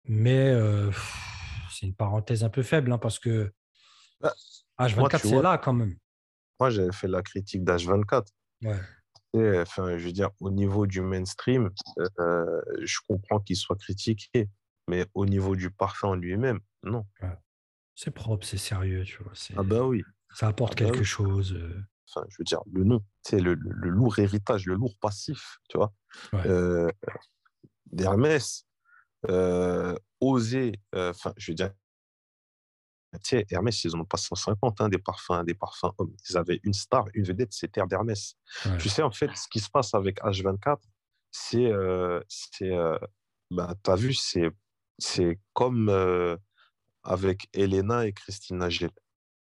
[0.05, 0.91] Mais euh,
[1.69, 3.53] c'est une parenthèse un peu faible hein, parce que
[4.79, 5.95] H24, bah, c'est là quand même.
[6.59, 8.25] Moi, j'avais fait la critique d'H24.
[8.63, 8.79] Ouais
[9.37, 11.69] enfin, je veux dire, au niveau du mainstream,
[12.19, 14.49] euh, je comprends qu'il soit critiqué,
[14.87, 17.05] mais au niveau du parfum en lui-même, non.
[17.95, 19.33] C'est propre, c'est sérieux, tu vois.
[19.57, 20.03] Ah bah oui.
[20.33, 21.57] Ça apporte ah bah quelque chose.
[22.17, 22.19] Euh.
[22.19, 25.77] Enfin, je veux dire, le nom, c'est le, le, lourd héritage, le lourd passif, tu
[25.77, 25.93] vois.
[26.33, 26.89] Euh,
[27.91, 28.65] D'Hermès,
[30.19, 31.71] oser, enfin, je veux dire,
[33.21, 36.15] sais, Hermès, ils n'en ont pas 150 hein, des parfums, des parfums hommes.
[36.29, 38.35] Ils avaient une star, une vedette, c'était d'Hermès.
[38.79, 40.77] Tu sais, en fait, ce qui se passe avec H24,
[41.31, 42.97] c'est, euh, c'est, euh,
[43.49, 44.49] bah, tu as vu, c'est,
[44.97, 46.37] c'est comme euh,
[47.03, 48.91] avec Elena et Christine Nagel.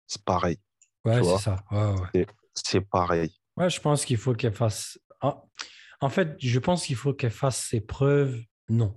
[0.07, 0.59] C'est pareil.
[1.03, 1.63] Ouais, c'est ça.
[1.71, 3.35] Ouais, c'est, pareil.
[3.57, 4.99] Ouais, je pense qu'il faut qu'elle fasse.
[5.21, 8.41] En fait, je pense qu'il faut qu'elle fasse ses preuves.
[8.69, 8.95] Non.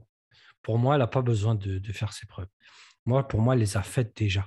[0.63, 2.49] Pour moi, elle n'a pas besoin de, de faire ses preuves.
[3.07, 4.47] Moi, pour moi, elle les a faites déjà.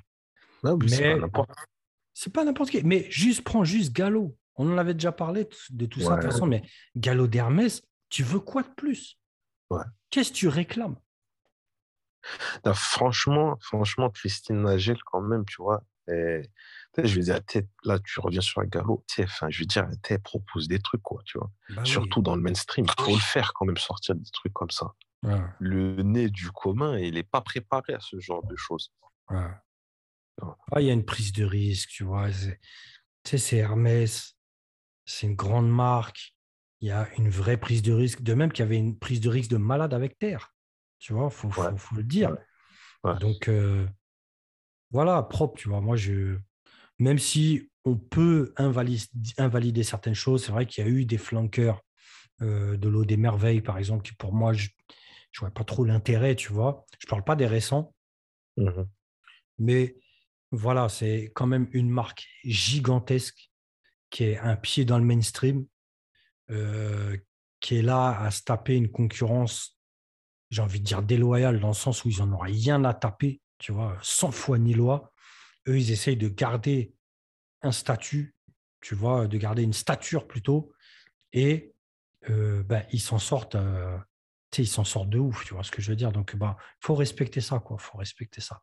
[0.64, 1.20] mais
[2.14, 2.84] c'est pas n'importe qui.
[2.84, 4.38] Mais juste, prends juste Gallo.
[4.56, 6.62] On en avait déjà parlé de tout ça de toute façon, mais
[6.96, 9.18] Gallo d'Hermès, tu veux quoi de plus?
[10.10, 10.98] Qu'est-ce que tu réclames?
[12.74, 17.40] Franchement, franchement, Christine Nagel, quand même, tu vois, je veux dire,
[17.84, 21.22] là, tu reviens sur un galop, enfin, je veux dire, elle propose des trucs, quoi,
[21.26, 21.52] tu vois.
[21.70, 24.72] Bah Surtout dans le mainstream, il faut le faire quand même, sortir des trucs comme
[24.72, 24.94] ça.
[25.60, 28.92] Le nez du commun, il n'est pas préparé à ce genre de choses.
[29.30, 32.30] Ah, il y a une prise de risque, tu vois.
[32.30, 32.58] Tu
[33.26, 34.36] sais, c'est Hermès,
[35.06, 36.36] c'est une grande marque.
[36.80, 38.24] Il y a une vraie prise de risque.
[38.24, 40.56] De même qu'il y avait une prise de risque de malade avec Terre.
[40.98, 42.36] Tu vois, il faut, faut, le dire.
[43.20, 43.88] Donc, euh,
[44.92, 45.82] voilà, propre, tu vois.
[45.82, 46.38] Moi, je.
[47.00, 51.82] Même si on peut invalider, certaines choses, c'est vrai qu'il y a eu des flanqueurs
[52.42, 54.70] euh, de l'eau des merveilles, par exemple, qui pour moi, je,
[55.32, 56.86] je vois pas trop l'intérêt, tu vois.
[57.00, 57.94] Je parle pas des récents,
[58.58, 58.84] mmh
[59.60, 59.96] mais
[60.52, 63.52] voilà, c'est quand même une marque gigantesque
[64.10, 65.68] qui est un pied dans le mainstream,
[66.50, 67.16] euh,
[67.60, 69.78] qui est là à se taper une concurrence
[70.52, 73.42] j'ai envie de dire déloyal dans le sens où ils n'en ont rien à taper,
[73.62, 75.14] tu vois, sans foi ni loi.
[75.68, 76.96] Eux, ils essayent de garder
[77.62, 78.36] un statut,
[78.82, 80.74] tu vois, de garder une stature plutôt,
[81.32, 81.76] et
[82.30, 83.98] euh, ben, ils s'en sortent, euh,
[84.58, 86.12] ils s'en sortent de ouf, tu vois ce que je veux dire.
[86.12, 87.78] Donc, il bah, faut respecter ça, quoi.
[87.78, 88.62] faut respecter ça.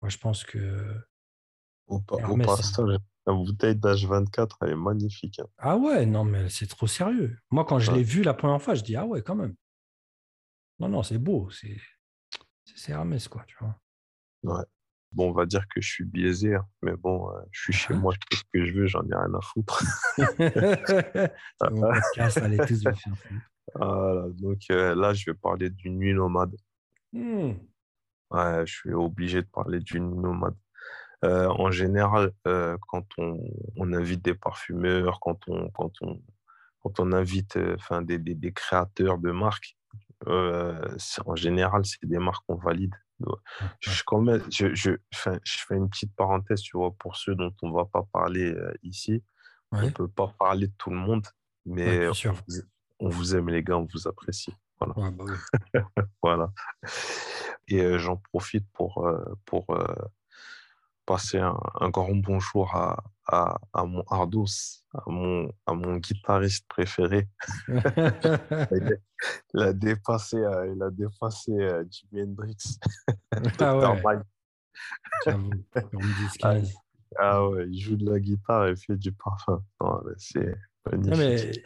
[0.00, 0.98] Moi, je pense que.
[1.86, 5.38] Au, passage, la bouteille d'H24, elle est magnifique.
[5.38, 5.46] Hein.
[5.58, 7.38] Ah ouais, non, mais c'est trop sérieux.
[7.50, 9.54] Moi, quand je l'ai vu la première fois, je dis, ah ouais, quand même.
[10.80, 11.48] Non, non, c'est beau.
[11.50, 13.78] C'est Hermès, quoi, tu vois.
[14.46, 14.64] Ouais.
[15.12, 17.94] Bon, on va dire que je suis biaisé, hein, mais bon, euh, je suis chez
[17.94, 19.82] moi, je fais ce que je veux, j'en ai rien à foutre.
[23.74, 26.54] Voilà, donc euh, là, je vais parler d'une nuit nomade.
[28.30, 30.56] Ouais, je suis obligé de parler d'une nuit nomade.
[31.24, 33.40] Euh, en général, quand on,
[33.76, 36.20] on, invite des parfumeurs, quand on, quand on,
[36.82, 39.78] quand on invite enfin, des, des, des, créateurs de marques,
[40.26, 42.94] en général, c'est des marques qu'on valide.
[43.80, 43.90] Je,
[44.50, 47.84] je, je, je, fais une petite parenthèse, tu vois, pour ceux dont on ne va
[47.84, 49.22] pas parler ici.
[49.72, 51.26] On ne peut pas parler de tout le monde,
[51.64, 52.08] mais
[52.98, 54.54] on, vous, aime, les gars, on vous apprécie.
[54.78, 55.10] Voilà.
[55.10, 55.84] Bah
[56.22, 56.52] voilà.
[57.68, 59.08] Et j'en profite pour,
[59.44, 59.66] pour
[61.06, 66.66] passer un, un, grand bonjour à, à, à, mon Ardos, à mon, à mon guitariste
[66.68, 67.28] préféré.
[67.68, 72.78] il, a dépassé, euh, il a dépassé euh, Jimi Hendrix.
[73.60, 74.18] ah ouais.
[76.42, 76.54] ah,
[77.18, 79.62] ah, ouais, il joue de la guitare et fait du parfum.
[80.18, 80.54] C'est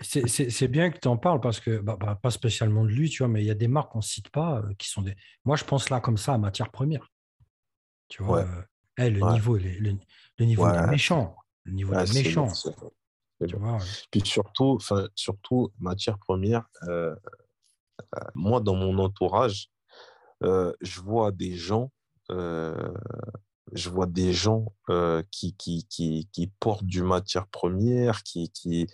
[0.05, 3.19] c'est bien que tu en parles parce que, bah, bah, pas spécialement de lui, tu
[3.19, 5.15] vois, mais il y a des marques qu'on ne cite pas euh, qui sont des.
[5.45, 7.11] Moi, je pense là comme ça à matière première.
[8.09, 8.47] Tu vois,
[8.99, 9.71] eh, le, niveau, le,
[10.39, 11.37] le, niveau est méchant.
[11.65, 12.49] Le niveau est méchant.
[14.11, 14.79] Puis surtout,
[15.15, 17.15] surtout, matière première, euh,
[18.17, 19.71] euh, moi, dans mon entourage,
[20.43, 21.91] euh, je vois des gens,
[22.29, 24.73] je vois des gens
[25.31, 28.87] qui, qui, qui, qui, portent du matière première, qui, qui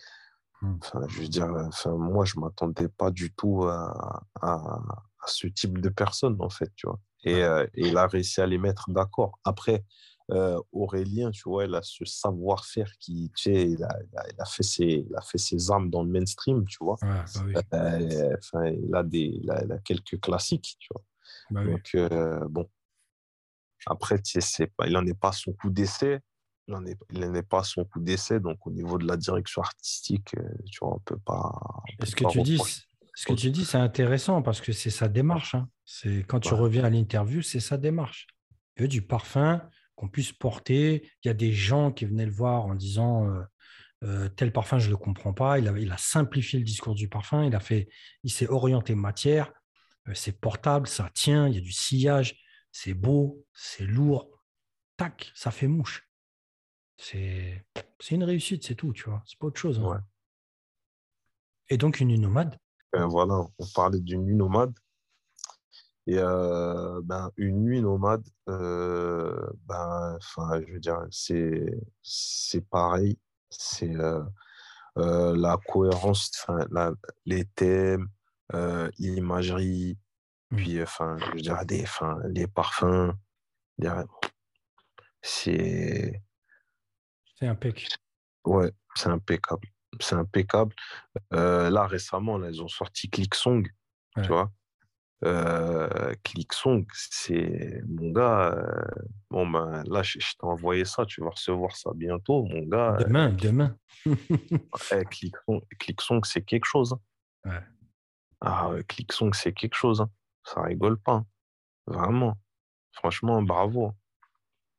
[0.62, 0.78] mmh.
[1.08, 1.48] je veux dire,
[1.86, 6.70] moi, je m'attendais pas du tout à, à, à, ce type de personnes, en fait,
[6.76, 7.00] tu vois.
[7.26, 9.38] Et, et il a réussi à les mettre d'accord.
[9.44, 9.84] Après,
[10.32, 13.96] euh, Aurélien, tu vois, il a ce savoir-faire qui, tu sais, il a,
[14.28, 16.96] il, a, fait ses, il a fait ses armes dans le mainstream, tu vois.
[17.00, 17.24] bah
[17.74, 21.04] euh, enfin, il, a des, il, a, quelques classiques, tu vois.
[21.50, 22.68] Bah Donc, euh, bon.
[23.86, 26.18] Après, tu sais, il n'en est pas son coup d'essai.
[26.66, 28.40] Il n'en est, est, pas son coup d'essai.
[28.40, 30.34] Donc, au niveau de la direction artistique,
[30.68, 31.52] tu vois, on ne peut pas.
[32.04, 32.60] Ce que tu dis,
[33.16, 35.54] ce que tu dis, c'est intéressant parce que c'est sa démarche.
[35.54, 35.70] Hein.
[35.86, 38.26] C'est quand tu reviens à l'interview, c'est sa démarche.
[38.76, 41.10] Il veut du parfum, qu'on puisse porter.
[41.24, 43.42] Il y a des gens qui venaient le voir en disant euh,
[44.04, 45.58] euh, tel parfum, je ne le comprends pas.
[45.58, 47.42] Il a, il a, simplifié le discours du parfum.
[47.42, 47.88] Il, a fait,
[48.22, 49.50] il s'est orienté matière.
[50.08, 52.38] Euh, c'est portable, ça tient, il y a du sillage.
[52.70, 54.28] C'est beau, c'est lourd.
[54.98, 56.06] Tac, ça fait mouche.
[56.98, 57.64] C'est
[58.10, 59.22] une réussite, c'est tout, tu vois.
[59.24, 59.80] C'est pas autre chose.
[59.80, 60.04] Hein.
[61.70, 62.58] Et donc, une nomade.
[62.96, 64.72] Ben voilà, on parlait d'une nuit nomade.
[66.06, 71.66] Et euh, ben, une nuit nomade, euh, ben, je veux dire, c'est,
[72.00, 73.18] c'est pareil.
[73.50, 74.22] C'est euh,
[74.96, 76.92] la cohérence, la,
[77.26, 78.08] les thèmes,
[78.98, 79.98] l'imagerie,
[80.50, 80.56] mmh.
[80.56, 81.84] puis, enfin, je veux dire, des,
[82.30, 83.12] les parfums.
[85.20, 86.22] C'est.
[87.38, 88.00] C'est impeccable.
[88.46, 89.68] Ouais, c'est impeccable.
[90.00, 90.74] C'est impeccable.
[91.30, 93.66] là, récemment, là, ils ont sorti Click Song,
[94.16, 94.50] tu vois.
[95.24, 98.52] Euh, Clicksong, c'est mon gars.
[98.54, 98.84] Euh,
[99.30, 102.96] bon, ben là, je, t'ai envoyé ça, tu vas recevoir ça bientôt, mon gars.
[103.00, 103.76] Demain, demain.
[104.06, 105.04] ouais,
[105.78, 106.94] Clicksong, c'est quelque chose.
[107.44, 107.50] Hein.
[107.50, 107.62] Ouais.
[108.42, 110.02] Ah, Clicksong, c'est quelque chose.
[110.02, 110.10] Hein.
[110.44, 111.14] Ça rigole pas.
[111.14, 111.26] Hein.
[111.86, 112.36] Vraiment.
[112.92, 113.92] Franchement, bravo.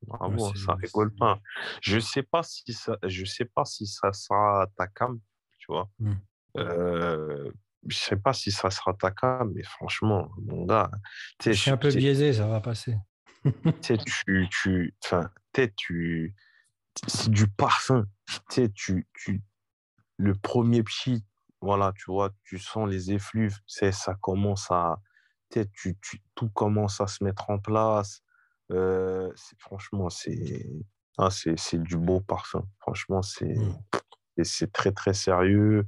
[0.04, 1.40] Bravo, ça rigole pas.
[1.82, 5.20] Je sais pas si ça, je sais pas si ça sera ta cam,
[5.58, 5.90] tu vois?
[6.00, 6.14] Mmh.
[6.58, 7.52] Euh,
[7.88, 10.92] je sais pas si ça sera ta cam, mais franchement, mon gars.
[11.44, 12.98] Je suis un peu biaisé, ça va passer.
[13.82, 15.30] tu tu, enfin,
[15.76, 16.36] tu,
[17.08, 18.06] c'est du parfum.
[18.50, 19.42] Tu tu, tu,
[20.18, 21.24] le premier petit,
[21.62, 25.00] voilà, tu vois, tu sens les effluves, c'est ça commence à,
[25.52, 28.22] tu, tu, tout commence à se mettre en place.
[28.72, 30.66] Euh, franchement, c'est,
[31.18, 31.30] ah,
[31.74, 32.64] du beau parfum.
[32.80, 34.68] Franchement, c'est, mmh.
[34.74, 35.86] très très sérieux.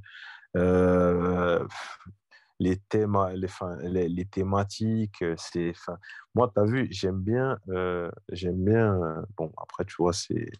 [0.56, 1.64] Euh,
[2.58, 3.16] les thèmes,
[3.82, 5.72] les, les, thématiques, c'est,
[6.34, 10.50] moi, tu as vu, j'aime bien, euh, j'aime bien, bon, après, tu vois, c'est,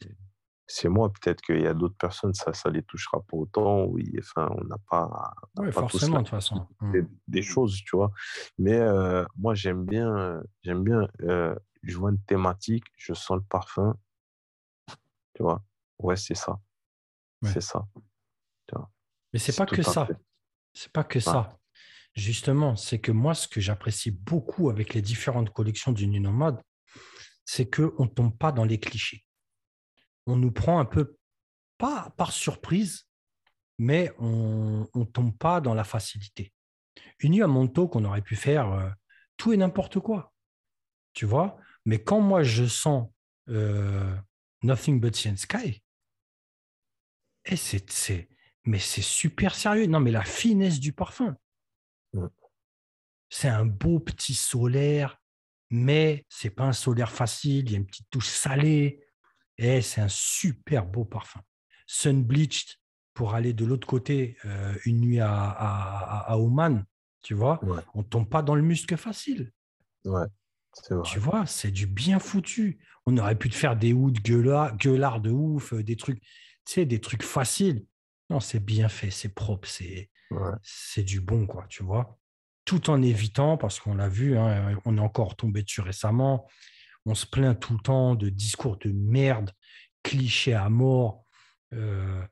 [0.71, 3.85] c'est moi, peut-être qu'il y a d'autres personnes, ça ne les touchera pas autant.
[3.87, 5.33] Oui, enfin, on n'a pas.
[5.59, 6.67] Oui, forcément, de toute façon.
[6.81, 7.01] Mmh.
[7.27, 8.13] Des, choses, tu vois.
[8.59, 13.43] Mais euh, moi, j'aime bien, j'aime bien euh, je vois une thématique, je sens le
[13.43, 13.97] parfum.
[15.35, 15.63] Tu vois?
[15.99, 16.61] Ouais, c'est ça.
[17.43, 17.87] C'est ça.
[18.67, 18.91] Tu vois?
[19.33, 20.09] Mais c'est pas que ça.
[20.73, 21.57] C'est pas que ça.
[22.15, 26.61] Justement, c'est que moi, ce que j'apprécie beaucoup avec les différentes collections du Nomade,
[27.45, 29.25] c'est qu'on ne tombe pas dans les clichés
[30.31, 31.17] on nous prend un peu,
[31.79, 33.07] pas par surprise,
[33.79, 36.53] mais on ne tombe pas dans la facilité.
[37.21, 38.89] Une nuit à Monto qu'on aurait pu faire euh,
[39.37, 40.33] tout et n'importe quoi,
[41.13, 41.59] tu vois?
[41.91, 43.11] Mais quand moi je sens
[43.49, 44.17] euh,
[44.63, 45.83] Nothing But Sea Sky,
[47.47, 48.29] et c'est,
[48.65, 49.87] mais c'est super sérieux.
[49.87, 51.37] Non, mais la finesse du parfum.
[53.29, 55.21] C'est un beau petit solaire,
[55.71, 57.65] mais c'est pas un solaire facile.
[57.67, 59.05] Il y a une petite touche salée.
[59.59, 61.41] Et c'est un super beau parfum.
[61.89, 62.79] Sun Bleached
[63.15, 66.87] pour aller de l'autre côté euh, une nuit à, à, Oman,
[67.21, 67.61] tu vois,
[67.95, 69.51] on ne tombe pas dans le muscle facile.
[70.05, 70.27] Ouais,
[71.05, 72.79] Tu vois, c'est du bien foutu.
[73.07, 76.29] On aurait pu te faire des hoods gueulards de ouf, euh, des trucs, tu
[76.67, 77.85] sais, des trucs faciles.
[78.29, 80.11] Non, c'est bien fait, c'est propre, c'est
[80.63, 82.19] c'est du bon, quoi, tu vois.
[82.65, 86.47] Tout en évitant, parce qu'on l'a vu, hein, on est encore tombé dessus récemment,
[87.07, 89.51] on se plaint tout le temps de discours de merde,
[90.03, 91.25] clichés à mort.
[91.73, 92.23] Euh,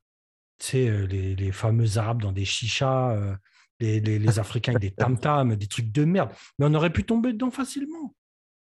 [0.59, 3.37] tu sais, euh, les, fameux Arabes dans des chichas, euh,
[3.81, 6.31] les, Africains avec des tam-tams, des trucs de merde.
[6.59, 8.15] Mais on aurait pu tomber dedans facilement.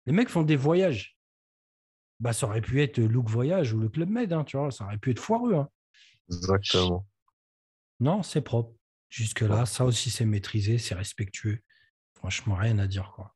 [0.10, 1.16] Les mecs font des voyages.
[2.20, 4.86] Bah, ça aurait pu être Look Voyage ou le Club Med, hein, tu vois, ça
[4.86, 5.54] aurait pu être foireux.
[5.54, 5.70] Hein.
[6.32, 7.06] Exactement.
[8.00, 8.74] Non, c'est propre.
[9.10, 11.60] Jusque-là, ça aussi, c'est maîtrisé, c'est respectueux.
[12.16, 13.12] Franchement, rien à dire.
[13.16, 13.36] quoi.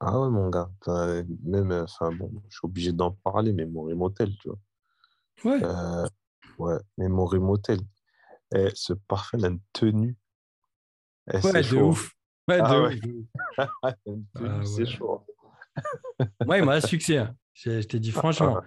[0.00, 0.68] Ah ouais, mon gars.
[1.44, 4.58] même, enfin, bon, je suis obligé d'en parler, mais mon Motel, tu vois.
[5.44, 5.62] Ouais.
[5.62, 6.08] Euh,
[6.58, 7.78] ouais, mais mon Motel,
[8.56, 10.16] eh, ce parfum a une tenue.
[11.32, 12.12] Eh, ouais, de ouf.
[12.48, 13.00] Ouais, ah de ouais.
[13.06, 13.68] ouf.
[14.34, 15.24] Ah c'est chaud.
[16.46, 17.18] ouais, il m'a succès.
[17.18, 17.36] Hein.
[17.54, 18.60] Je, t'ai dit franchement.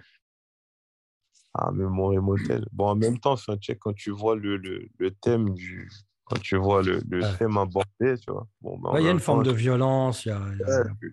[1.54, 2.66] Ah, mais mon Motel.
[2.72, 5.90] Bon, en même temps, sais, quand tu vois le, le, le thème du,
[6.24, 8.46] quand tu vois le, le thème abordé, tu vois.
[8.60, 10.40] Bon, ben, il y a une forme de violence, il y a,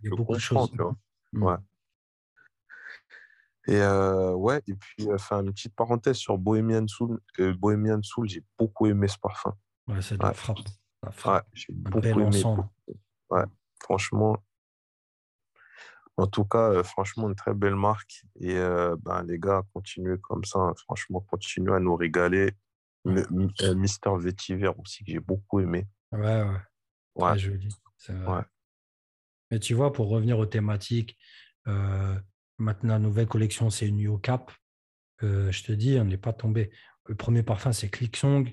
[0.09, 0.71] beaucoup de choses.
[0.71, 0.95] Tu vois.
[1.33, 1.43] Mm.
[1.43, 1.55] Ouais.
[3.67, 7.19] Et euh, ouais, et puis, enfin, une petite parenthèse sur Bohemian Soul.
[7.39, 9.53] Euh, Bohemian Soul, j'ai beaucoup aimé ce parfum.
[9.87, 10.59] Ouais, c'est de la frappe.
[11.25, 12.43] Ouais, j'ai beaucoup aimé.
[13.29, 13.43] Ouais,
[13.81, 14.37] franchement.
[16.19, 18.23] En tout cas, euh, franchement, une très belle marque.
[18.39, 20.59] Et ben, les gars, continuez comme ça.
[20.59, 20.73] Hein.
[20.75, 22.51] franchement, continuez à nous régaler.
[23.07, 25.87] Euh, Mister Vétiver aussi, que j'ai beaucoup aimé.
[26.11, 26.57] Ouais, ouais.
[27.15, 27.29] Ouais.
[27.29, 27.69] Très joli.
[28.09, 28.41] Ouais.
[29.51, 31.17] Mais tu vois, pour revenir aux thématiques,
[31.67, 32.19] euh,
[32.57, 34.51] maintenant, nouvelle collection, c'est une au Cap.
[35.23, 36.71] Euh, je te dis, on n'est pas tombé.
[37.05, 38.47] Le premier parfum, c'est Clicksong.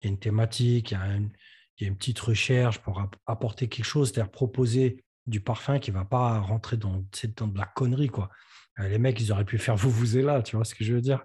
[0.00, 1.30] Il y a une thématique, il y a une,
[1.78, 5.90] il y a une petite recherche pour apporter quelque chose, c'est-à-dire proposer du parfum qui
[5.90, 7.04] ne va pas rentrer dans,
[7.36, 8.08] dans de la connerie.
[8.08, 8.30] Quoi.
[8.78, 10.94] les mecs, ils auraient pu faire vous, vous et là, tu vois ce que je
[10.94, 11.24] veux dire?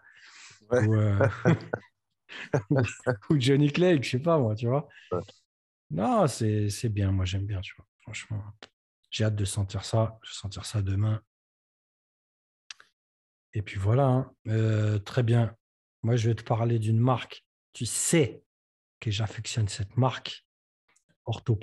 [0.69, 0.87] Ouais.
[2.69, 2.77] ou
[3.39, 4.87] Johnny Clegg, je sais pas moi, tu vois?
[5.89, 7.87] Non, c'est bien, moi j'aime bien, tu vois.
[8.01, 8.43] Franchement,
[9.09, 10.19] j'ai hâte de sentir ça.
[10.23, 11.21] Je vais sentir ça demain.
[13.53, 14.31] Et puis voilà, hein.
[14.47, 15.55] euh, très bien.
[16.03, 17.43] Moi, je vais te parler d'une marque.
[17.73, 18.43] Tu sais
[18.99, 20.45] que j'affectionne cette marque,
[21.25, 21.55] Ortho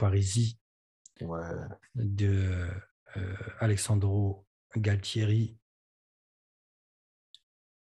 [1.94, 2.68] De
[3.16, 4.46] euh, Alessandro
[4.76, 5.56] Galtieri.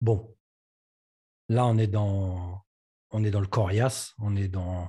[0.01, 0.35] Bon,
[1.51, 2.65] Là, on est dans,
[3.11, 4.89] on est dans le coriace, on est dans.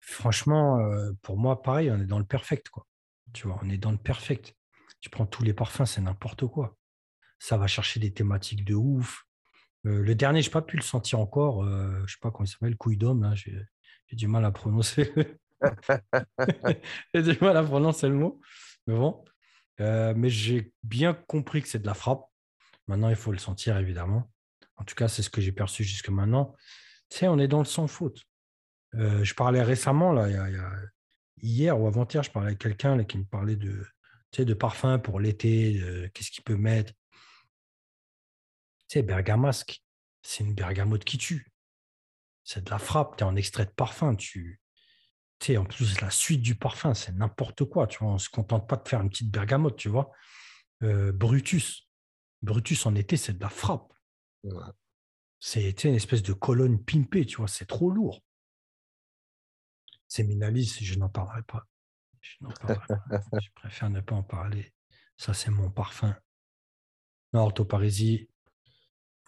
[0.00, 2.84] Franchement, euh, pour moi, pareil, on est dans le perfect, quoi.
[3.32, 4.56] Tu vois, on est dans le perfect.
[5.00, 6.76] Tu prends tous les parfums, c'est n'importe quoi.
[7.38, 9.24] Ça va chercher des thématiques de ouf.
[9.86, 11.64] Euh, le dernier, je n'ai pas pu le sentir encore.
[11.64, 13.32] Je ne sais pas comment il s'appelle, couille d'homme.
[13.36, 15.12] J'ai du mal à prononcer.
[17.14, 18.40] j'ai du mal à prononcer le mot.
[18.86, 19.24] Mais bon.
[19.78, 22.24] mais j'ai bien compris que c'est de la frappe.
[22.86, 24.30] Maintenant, il faut le sentir, évidemment.
[24.76, 26.54] En tout cas, c'est ce que j'ai perçu jusque maintenant.
[27.10, 28.22] Tu sais, on est dans le sans faute.
[28.94, 30.28] Euh, je parlais récemment, là,
[31.42, 33.84] hier ou avant-hier, je parlais avec quelqu'un qui me parlait de,
[34.38, 35.82] de parfum pour l'été,
[36.14, 36.92] qu'est-ce qu'il peut mettre.
[38.88, 39.82] Tu sais, bergamasque,
[40.22, 41.52] c'est une bergamote qui tue.
[42.44, 44.14] C'est de la frappe, tu es en extrait de parfum.
[44.14, 44.60] Tu
[45.46, 47.86] sais, en plus, la suite du parfum, c'est n'importe quoi.
[47.86, 50.10] Tu vois, on ne se contente pas de faire une petite bergamote, tu vois.
[50.82, 51.88] Euh, Brutus.
[52.42, 53.92] Brutus en été, c'est de la frappe.
[55.40, 58.22] C'est une espèce de colonne pimpée, tu vois, c'est trop lourd.
[60.06, 61.66] C'est Minalis, je n'en parlerai pas.
[62.20, 62.36] Je,
[63.40, 64.72] je préfère ne pas en parler.
[65.16, 66.16] Ça, c'est mon parfum.
[67.32, 67.52] Non,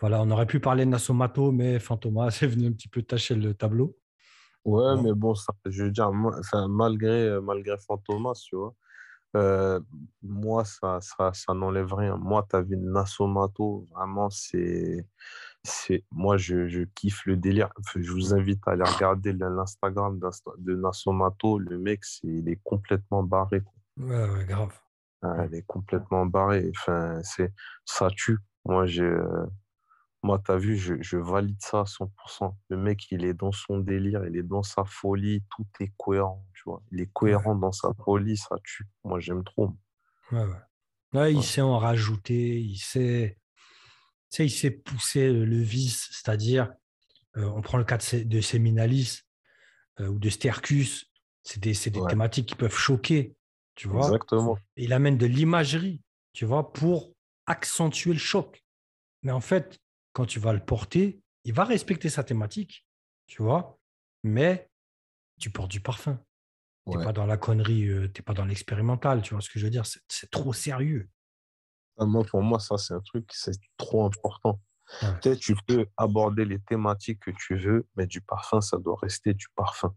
[0.01, 3.35] Voilà, on aurait pu parler de Nasomato, mais Fantoma est venu un petit peu tâcher
[3.35, 4.00] le tableau.
[4.65, 6.13] Ouais, mais bon, ça, je veux dire,
[6.69, 8.75] malgré, malgré Fantomas, tu vois,
[9.37, 9.81] euh,
[10.23, 12.17] moi, ça, ça, ça n'enlève rien.
[12.17, 15.07] Moi, ta de Nasomato, vraiment, c'est.
[15.63, 17.71] c'est Moi, je, je kiffe le délire.
[17.95, 20.19] je vous invite à aller regarder l'Instagram
[20.59, 21.59] de Nasomato.
[21.59, 23.63] Le mec, c'est, il est complètement barré.
[23.97, 24.73] Ouais, ouais, grave.
[25.23, 26.71] il est complètement barré.
[26.77, 27.53] Enfin, c'est,
[27.85, 28.39] ça tue.
[28.65, 29.05] Moi, j'ai.
[29.05, 29.47] Euh,
[30.23, 32.55] moi, tu as vu, je, valide ça à 100%.
[32.69, 36.47] Le mec, il est dans son délire, il est dans sa folie, tout est cohérent,
[36.53, 36.83] tu vois.
[36.93, 38.87] Il est cohérent dans sa folie, ça tue.
[39.05, 39.75] Moi, j'aime trop.
[40.31, 40.45] Ouais,
[41.15, 41.33] ouais.
[41.33, 43.39] il sait en rajouter, il sait,
[44.39, 46.71] il sait pousser le vice, c'est-à-dire,
[47.37, 49.23] euh, on prend le cas de, Séminalis
[50.01, 51.11] euh, ou de Stercus,
[51.43, 53.35] c'est des, des thématiques qui peuvent choquer,
[53.75, 54.05] tu vois.
[54.05, 54.59] Exactement.
[54.77, 56.03] il amène de l'imagerie,
[56.35, 57.15] tu vois, pour
[57.47, 58.63] accentuer le choc.
[59.23, 59.81] Mais en fait,
[60.13, 62.87] quand tu vas le porter, il va respecter sa thématique,
[63.27, 63.79] tu vois,
[64.23, 64.71] mais
[65.39, 66.19] tu portes du parfum.
[66.91, 69.49] Tu n'es pas dans la connerie, euh, tu n'es pas dans l'expérimental, tu vois ce
[69.49, 71.09] que je veux dire C'est trop sérieux.
[71.99, 74.61] Ah, moi, pour moi, ça, c'est un truc, c'est trop important.
[75.23, 79.35] Tu, tu peux aborder les thématiques que tu veux, mais du parfum, ça doit rester
[79.35, 79.95] du parfum.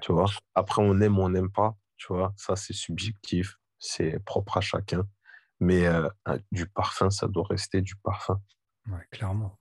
[0.00, 4.18] Tu vois Après, on aime ou on n'aime pas, tu vois Ça, c'est subjectif, c'est
[4.24, 5.06] propre à chacun.
[5.60, 6.08] Mais euh,
[6.50, 8.40] du parfum, ça doit rester du parfum.
[8.88, 9.58] Ouais, clairement.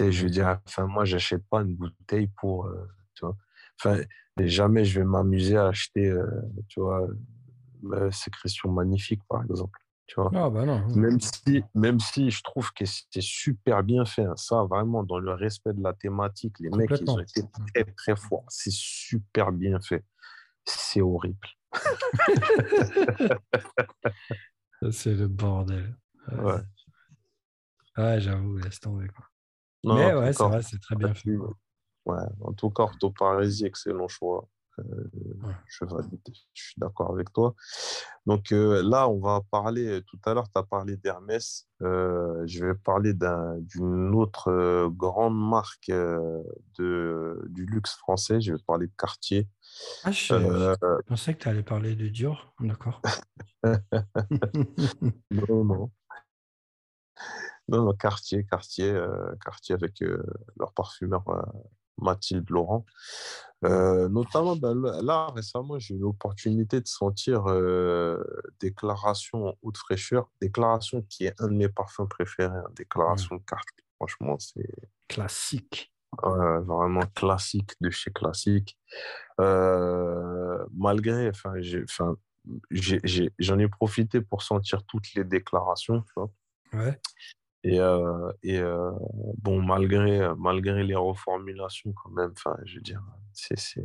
[0.00, 3.36] Et je veux dire, enfin, moi, j'achète pas une bouteille pour, euh, tu vois.
[3.80, 4.00] Enfin,
[4.38, 6.26] jamais je vais m'amuser à acheter, euh,
[6.68, 7.06] tu vois,
[8.10, 9.78] Sécrétion Magnifique, par exemple.
[10.06, 10.30] Tu vois.
[10.34, 10.86] Ah, bah non.
[10.96, 15.18] Même si, même si je trouve que c'est super bien fait, hein, ça, vraiment, dans
[15.18, 17.42] le respect de la thématique, les mecs, ils ont été
[17.74, 18.46] très, très forts.
[18.48, 20.04] C'est super bien fait.
[20.64, 21.46] C'est horrible.
[24.90, 25.94] c'est le bordel.
[26.32, 26.62] Ouais.
[27.98, 29.08] Ouais, j'avoue, laisse tomber.
[29.08, 29.26] Quoi.
[29.84, 31.30] Mais ouais, c'est vrai, c'est très bien fait.
[32.06, 34.48] Ouais, en tout cas, orthoparésie, excellent choix.
[34.78, 35.10] Euh,
[35.66, 37.54] je, je suis d'accord avec toi.
[38.26, 41.66] Donc euh, là, on va parler, tout à l'heure, tu as parlé d'Hermès.
[41.82, 48.40] Euh, je vais parler d'une autre grande marque de, du luxe français.
[48.40, 49.48] Je vais parler de Cartier.
[50.04, 52.54] Ah, je, pensais que tu allais parler de Dior.
[52.60, 53.02] D'accord.
[55.30, 55.90] non, non.
[57.68, 60.22] Non, non, quartier, quartier, euh, quartier avec euh,
[60.58, 61.42] leur parfumeur euh,
[61.98, 62.86] Mathilde Laurent.
[63.62, 67.44] notamment, ben, là, récemment, j'ai eu l'opportunité de sentir
[68.60, 70.30] Déclaration haute fraîcheur.
[70.40, 72.56] Déclaration qui est un de mes parfums préférés.
[72.56, 73.84] Hein, déclaration de Cartier.
[73.96, 74.70] Franchement, c'est.
[75.08, 75.92] Classique.
[76.22, 78.78] vraiment classique de chez classique.
[79.38, 81.54] malgré, enfin,
[82.70, 86.00] j'en ai, profité pour sentir toutes les déclarations.
[86.02, 86.30] Tu vois.
[86.72, 87.00] Ouais.
[87.64, 88.92] Et, euh, et euh,
[89.38, 93.02] bon, malgré, malgré les reformulations, quand même, enfin, je veux dire,
[93.32, 93.58] c'est.
[93.58, 93.84] c'est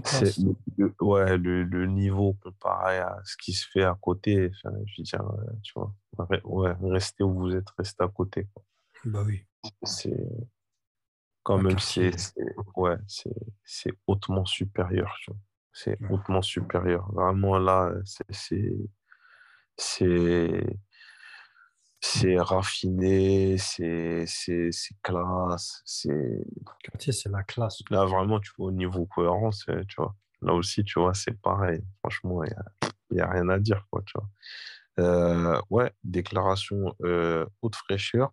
[0.00, 0.40] place.
[0.76, 4.94] Le, ouais, le, le, niveau comparé à ce qui se fait à côté, enfin, je
[4.98, 5.92] veux dire, euh, tu vois,
[6.44, 8.48] ouais, restez où vous êtes, restez à côté.
[8.54, 8.64] Quoi.
[9.04, 9.44] Bah oui.
[9.82, 10.28] C'est
[11.42, 12.12] quand même, c'est
[12.76, 12.96] ouais,
[13.64, 15.16] c'est hautement supérieur.
[15.72, 17.10] C'est hautement supérieur.
[17.12, 18.76] Vraiment, là, c'est
[19.76, 20.78] c'est
[22.38, 24.26] raffiné, c'est
[25.02, 26.44] classe, c'est...
[26.98, 27.82] c'est la classe.
[27.90, 31.40] Là, vraiment, tu vois, au niveau cohérence, euh, tu vois, là aussi, tu vois, c'est
[31.40, 31.82] pareil.
[32.00, 32.54] Franchement, il
[33.12, 34.28] n'y a, rien à dire, quoi, tu vois.
[35.00, 38.32] Euh, ouais, déclaration euh, haute fraîcheur,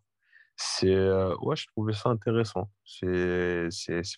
[0.57, 0.95] c'est...
[1.41, 2.70] ouais, je trouvais ça intéressant.
[2.86, 3.70] C'est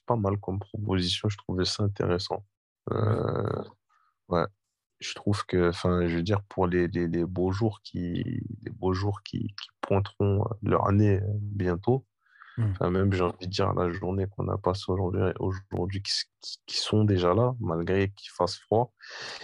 [0.05, 2.45] pas mal comme proposition, je trouvais ça intéressant.
[4.29, 4.45] ouais
[5.01, 8.23] je trouve que, enfin, je veux dire, pour les, les, les beaux jours qui,
[8.63, 12.05] les beaux jours qui, qui pointeront leur année euh, bientôt,
[12.57, 12.89] mmh.
[12.89, 16.11] même j'ai envie de dire la journée qu'on a passée aujourd'hui, aujourd'hui qui,
[16.67, 18.93] qui, sont déjà là, malgré qu'il fasse froid.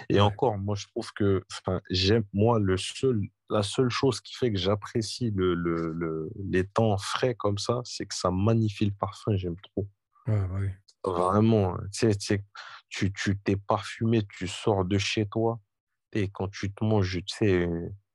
[0.09, 4.35] Et encore, moi, je trouve que, enfin, j'aime, moi, le seul, la seule chose qui
[4.35, 8.85] fait que j'apprécie le, le, le, les temps frais comme ça, c'est que ça magnifie
[8.85, 9.87] le parfum, j'aime trop.
[10.27, 10.69] Ouais, bah oui.
[11.03, 12.43] Vraiment, tu sais,
[12.89, 15.59] tu tu t'es parfumé, tu sors de chez toi,
[16.13, 17.69] et quand tu te manges, tu sais,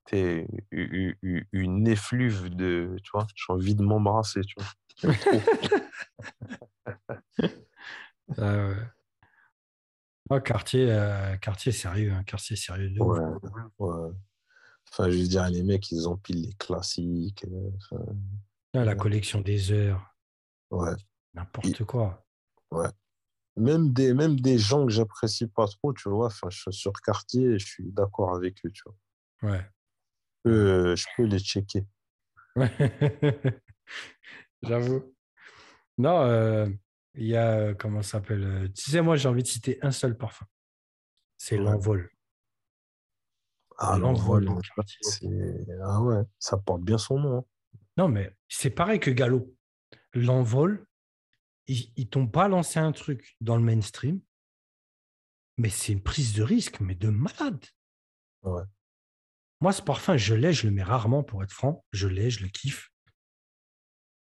[0.06, 4.68] t'es une effluve de, tu vois, j'ai envie de m'embrasser, tu vois.
[8.38, 8.76] ah ouais.
[10.30, 13.20] Oh, quartier, euh, quartier sérieux, hein, quartier sérieux de ouais,
[13.78, 14.10] ouais.
[14.90, 17.44] Enfin, je veux dire, les mecs, ils empilent les classiques.
[17.92, 17.98] Euh,
[18.74, 20.14] ah, la collection des heures.
[20.70, 20.92] Ouais.
[21.34, 22.24] N'importe quoi.
[22.70, 22.88] Ouais
[23.56, 26.92] même des, même des gens que j'apprécie pas trop, tu vois, enfin, je suis sur
[26.92, 29.50] quartier et je suis d'accord avec eux, tu vois.
[29.50, 29.66] Ouais.
[30.44, 31.86] je peux les checker.
[34.62, 35.14] J'avoue.
[35.98, 36.68] Non, euh,
[37.14, 39.78] il y a, euh, comment ça s'appelle euh, Tu sais, moi, j'ai envie de citer
[39.82, 40.46] un seul parfum.
[41.36, 42.10] C'est l'envol.
[43.78, 44.48] Ah, l'envol.
[45.82, 47.38] Ah ouais, ça porte bien son nom.
[47.38, 47.44] Hein.
[47.96, 49.54] Non, mais c'est pareil que Gallo.
[50.14, 50.86] L'envol,
[51.96, 54.20] ils t'ont pas lancé un truc dans le mainstream,
[55.58, 57.64] mais c'est une prise de risque, mais de malade.
[58.42, 58.62] Ouais.
[59.60, 61.84] Moi, ce parfum, je l'ai, je le mets rarement pour être franc.
[61.92, 62.90] Je l'ai, je le kiffe.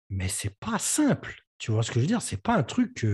[0.10, 1.36] Mais c'est pas simple.
[1.58, 2.22] Tu vois ce que je veux dire?
[2.22, 3.06] C'est pas un truc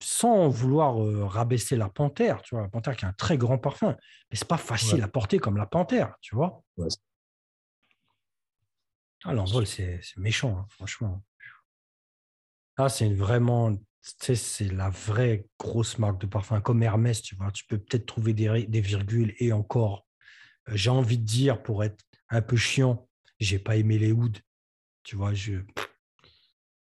[0.00, 0.96] sans vouloir
[1.30, 3.96] rabaisser la panthère, tu vois, la panthère qui a un très grand parfum,
[4.30, 6.62] mais c'est pas facile à porter comme la panthère, tu vois?
[9.24, 11.22] Ah, l'envol, c'est méchant, hein, franchement.
[12.84, 17.52] Ah, c'est vraiment, c'est la vraie grosse marque de parfum, comme Hermès, tu vois.
[17.52, 20.04] Tu peux peut-être trouver des, virgules et encore.
[20.66, 23.08] J'ai envie de dire, pour être un peu chiant,
[23.38, 24.40] j'ai pas aimé les hoods.
[25.04, 25.60] Tu vois, je,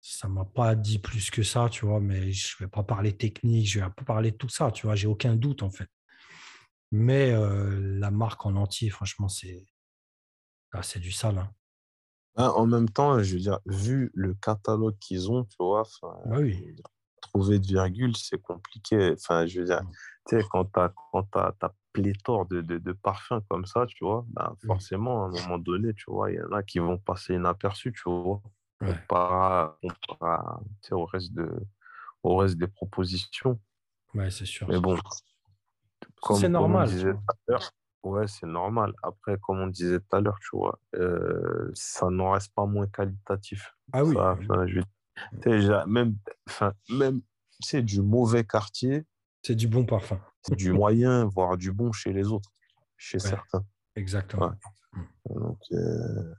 [0.01, 3.67] ça m'a pas dit plus que ça, tu vois, mais je vais pas parler technique,
[3.69, 5.89] je vais pas parler de tout ça, tu vois, j'ai aucun doute en fait.
[6.91, 9.67] Mais la marque en entier, franchement, c'est
[10.71, 11.37] ah, c'est du sale.
[11.37, 11.53] Hein.
[12.35, 16.37] Ah, en même temps, je veux dire, vu le catalogue qu'ils ont, tu vois, bah
[16.39, 16.75] oui.
[17.21, 19.13] trouver de virgule, c'est compliqué.
[19.13, 19.91] Enfin, je veux dire, mmh.
[20.29, 20.93] tu sais, quand tu as,
[21.61, 24.67] as, pléthore de, de, de, parfums comme ça, tu vois, bah, mmh.
[24.67, 27.91] forcément, à un moment donné, tu vois, il y en a qui vont passer inaperçus,
[27.91, 28.41] tu vois
[29.07, 30.61] par rapport
[30.91, 31.49] au, reste de,
[32.23, 33.59] au reste des propositions.
[34.13, 34.67] Ouais, c'est sûr.
[34.67, 34.97] Mais bon,
[36.35, 36.89] c'est normal.
[38.03, 38.93] Ouais, c'est normal.
[39.03, 42.87] Après, comme on disait tout à l'heure, tu vois, euh, ça n'en reste pas moins
[42.87, 43.75] qualitatif.
[43.93, 44.15] Ah oui.
[45.33, 46.15] déjà, même,
[46.89, 47.21] même
[47.59, 49.05] c'est du mauvais quartier.
[49.43, 50.19] C'est du bon parfum.
[50.43, 52.51] C'est du moyen, voire du bon chez les autres,
[52.97, 53.65] chez certains.
[53.95, 54.53] Exactement.
[55.29, 56.33] Donc, euh,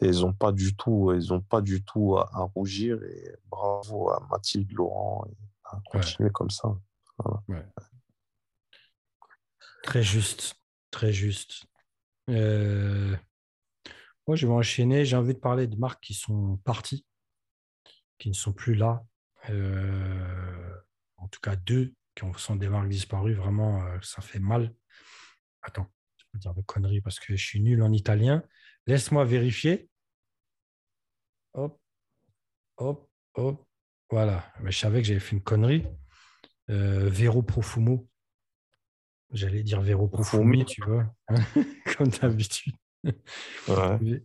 [0.00, 4.26] ils n'ont pas du tout, ils ont pas du tout à, rougir et bravo à
[4.30, 5.26] Mathilde Laurent
[5.64, 6.68] à continuer comme ça.
[9.82, 10.56] Très juste,
[10.92, 11.64] très juste.
[12.28, 13.16] Euh,
[14.28, 15.04] moi, je vais enchaîner.
[15.04, 17.04] J'ai envie de parler de marques qui sont parties,
[18.18, 19.04] qui ne sont plus là.
[19.50, 20.76] Euh,
[21.16, 23.34] en tout cas, deux qui sont des marques disparues.
[23.34, 24.72] Vraiment, euh, ça fait mal.
[25.62, 28.44] Attends, je peux dire de conneries parce que je suis nul en italien.
[28.86, 29.88] Laisse-moi vérifier.
[31.54, 31.80] Hop,
[32.76, 33.66] hop, hop.
[34.10, 34.52] Voilà.
[34.64, 35.86] Je savais que j'avais fait une connerie.
[36.68, 38.08] Vero Profumo.
[39.32, 41.06] J'allais dire Vero Profumi, tu vois,
[41.96, 42.74] comme d'habitude.
[43.68, 44.22] Ouais.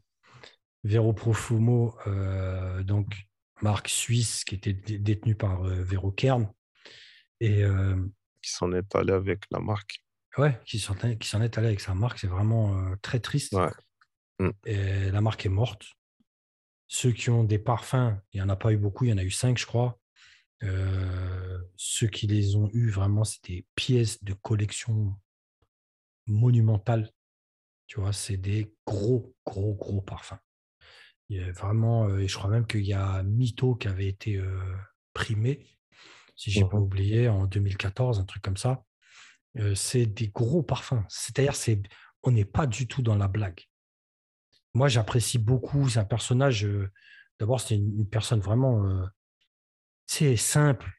[0.84, 3.08] Vero Profumo, euh, donc
[3.62, 6.51] marque suisse qui était détenue par euh, Vero Kern.
[7.39, 7.64] Et,
[8.41, 10.03] qui s'en est allé avec la marque.
[10.38, 12.20] Ouais, qui s'en est allé avec sa marque.
[12.20, 13.55] C'est vraiment très triste.
[14.39, 14.49] Mm.
[14.66, 15.86] Et la marque est morte.
[16.88, 19.18] Ceux qui ont des parfums, il n'y en a pas eu beaucoup, il y en
[19.18, 19.99] a eu cinq, je crois.
[20.64, 25.16] Euh, ceux qui les ont eus, vraiment, c'était pièces de collection
[26.26, 27.12] monumentales.
[27.88, 30.39] Tu vois, c'est des gros, gros, gros parfums.
[31.30, 34.08] Il y a vraiment, euh, et je crois même qu'il y a Mito qui avait
[34.08, 34.76] été euh,
[35.14, 35.68] primé,
[36.36, 38.84] si je n'ai pas mmh oublié, en 2014, un truc comme ça.
[39.74, 41.03] c'est des gros parfums.
[41.10, 41.82] C'est-à-dire, c'est,
[42.24, 43.66] on n'est pas du tout dans la blague
[44.78, 45.89] moi, j'apprécie beaucoup.
[45.89, 46.68] C'est un personnage.
[47.39, 49.08] D'abord, c'est une, personne vraiment
[50.08, 50.89] c'est euh, simple,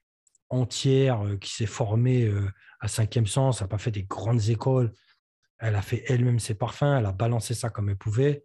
[0.48, 2.30] entière, euh, qui s'est formée
[2.80, 4.92] à cinquième sens, n'a pas fait des grandes écoles.
[5.58, 8.44] Elle a fait elle-même ses parfums, elle a balancé ça comme elle pouvait.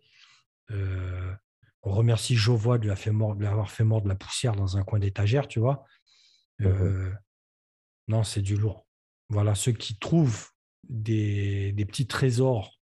[0.70, 5.59] on remercie Jovois de l'avoir fait, mordre de la poussière dans un coin d'étagère, tu
[5.59, 5.86] vois.
[6.59, 7.11] Mmh
[8.09, 8.86] non, c'est du lourd.
[9.30, 10.49] Voilà, ceux qui trouvent
[10.89, 12.82] des, des petits trésors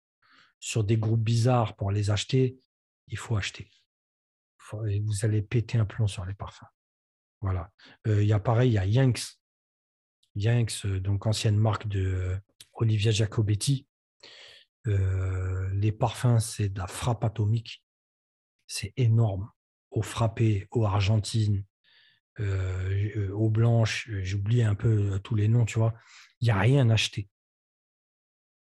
[0.61, 2.59] sur des groupes bizarres pour les acheter,
[3.09, 3.70] il faut acheter.
[4.72, 6.66] vous allez péter un plomb sur les parfums.
[7.41, 7.70] Voilà.
[8.07, 9.38] Euh, il y a pareil, il y a Yanks.
[10.34, 12.36] Yanks, euh, donc ancienne marque de euh,
[12.74, 13.86] Olivia Jacobetti.
[14.86, 17.84] les parfums, c'est de la frappe atomique.
[18.66, 19.51] C'est énorme.
[19.91, 21.64] Eau frappée, eau argentine,
[22.38, 25.95] eau blanche, j'oublie un peu tous les noms, tu vois.
[26.41, 27.28] Il n'y a rien acheté.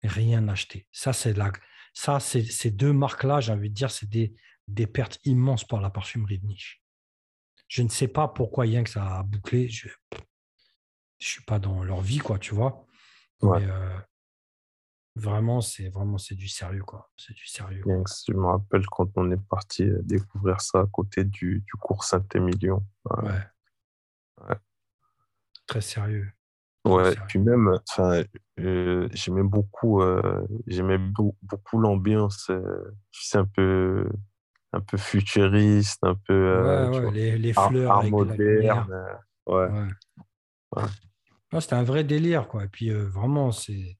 [0.02, 0.88] Rien acheté.
[0.90, 1.52] Ça, c'est la,
[1.92, 4.34] ça, ces deux marques-là, j'ai envie de dire, c'est des,
[4.66, 6.82] des, pertes immenses pour la parfumerie de niche.
[7.68, 9.68] Je ne sais pas pourquoi Yanks a bouclé.
[9.68, 10.18] Je ne
[11.18, 12.86] suis pas dans leur vie, quoi, tu vois.
[13.42, 13.98] Mais euh,
[15.14, 17.10] vraiment, c'est vraiment c'est du sérieux, quoi.
[17.16, 17.82] C'est du sérieux.
[17.86, 21.72] Yanks, je me rappelle quand on est parti euh, découvrir ça à côté du, du
[21.78, 22.84] cours Saint-Émilion.
[23.04, 23.38] Ouais.
[24.48, 24.56] ouais.
[25.66, 26.32] Très sérieux.
[26.84, 28.22] Ouais, puis même, enfin,
[28.60, 32.50] euh, j'aimais beaucoup, euh, j'aimais beaucoup l'ambiance,
[33.12, 34.08] c'est un peu,
[34.72, 39.68] un peu futuriste, un peu, ouais, ouais, les, fleurs avec moderne, ouais.
[40.72, 41.60] ouais.
[41.60, 42.64] c'était un vrai délire, quoi.
[42.64, 43.98] Et puis vraiment, c'est,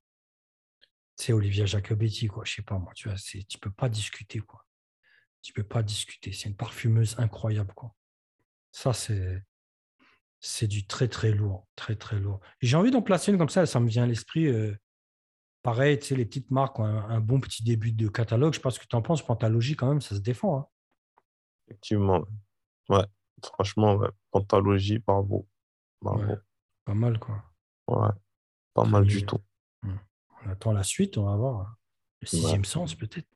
[1.16, 2.44] c'est Olivia Jacobetti, quoi.
[2.44, 4.64] Je sais pas moi, tu vois, tu peux pas discuter, quoi.
[5.42, 6.32] Tu peux pas discuter.
[6.32, 7.94] C'est une parfumeuse incroyable, quoi.
[8.70, 9.42] Ça, c'est,
[10.40, 12.40] c'est du très très lourd, très très lourd.
[12.60, 14.46] J'ai envie d'en placer une comme ça, ça me vient à l'esprit.
[14.46, 14.76] Euh,
[15.68, 18.54] pareil, tu sais, les petites marques ont un, bon petit début de catalogue.
[18.54, 20.60] Je pense que tu en penses, Pantalogie, quand même, ça se défend.
[20.60, 20.66] Hein.
[21.66, 22.24] Effectivement.
[22.88, 23.04] Ouais,
[23.42, 24.08] franchement, ouais.
[24.30, 25.46] Pantalogie, bravo.
[26.00, 26.36] bravo.
[26.86, 27.44] pas mal, quoi.
[27.86, 28.08] Ouais,
[28.72, 29.40] pas mal du tout.
[29.82, 29.92] Mmh.
[30.42, 31.76] On attend la suite, on va voir.
[32.22, 33.28] Le sixième sens, peut-être.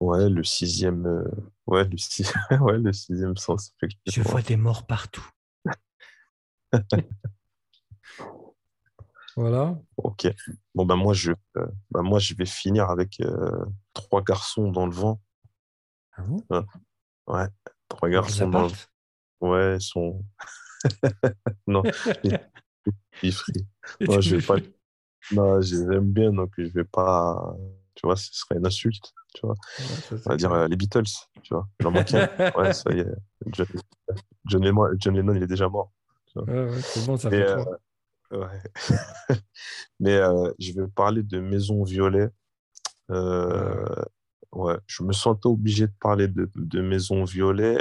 [0.00, 1.06] Ouais, le sixième.
[1.06, 1.24] Euh,
[1.66, 1.96] ouais, le
[2.60, 3.74] ouais, le sixième sens.
[4.06, 5.26] Je vois des morts partout.
[9.36, 9.76] voilà.
[9.96, 10.28] Ok.
[10.74, 14.86] Bon, ben moi, je, euh, ben, moi, je vais finir avec euh, trois garçons dans
[14.86, 15.20] le vent.
[16.16, 16.42] Ah bon?
[17.26, 17.46] Ouais,
[17.88, 18.74] trois garçons dans le vent.
[19.40, 20.24] Ouais, ils sont.
[21.66, 21.82] non,
[23.22, 23.34] ils
[24.00, 24.56] Moi, je vais pas.
[25.32, 27.56] Non, je les aime bien, donc je vais pas.
[27.94, 29.12] Tu vois, ce serait une insulte.
[29.34, 29.54] Tu vois.
[30.10, 31.02] On va dire euh, les Beatles,
[31.42, 31.68] tu vois.
[32.56, 33.06] ouais, ça y est.
[33.46, 33.66] John,
[34.46, 35.92] John, Lennon, John Lennon, il est déjà mort
[36.82, 37.46] c'est bon, ça fait
[38.34, 38.46] euh,
[40.00, 42.28] Mais euh, je vais parler de Maison Violet.
[43.10, 44.04] Euh,
[44.52, 47.78] ouais, je me sentais obligé de parler de, de Maison Violet.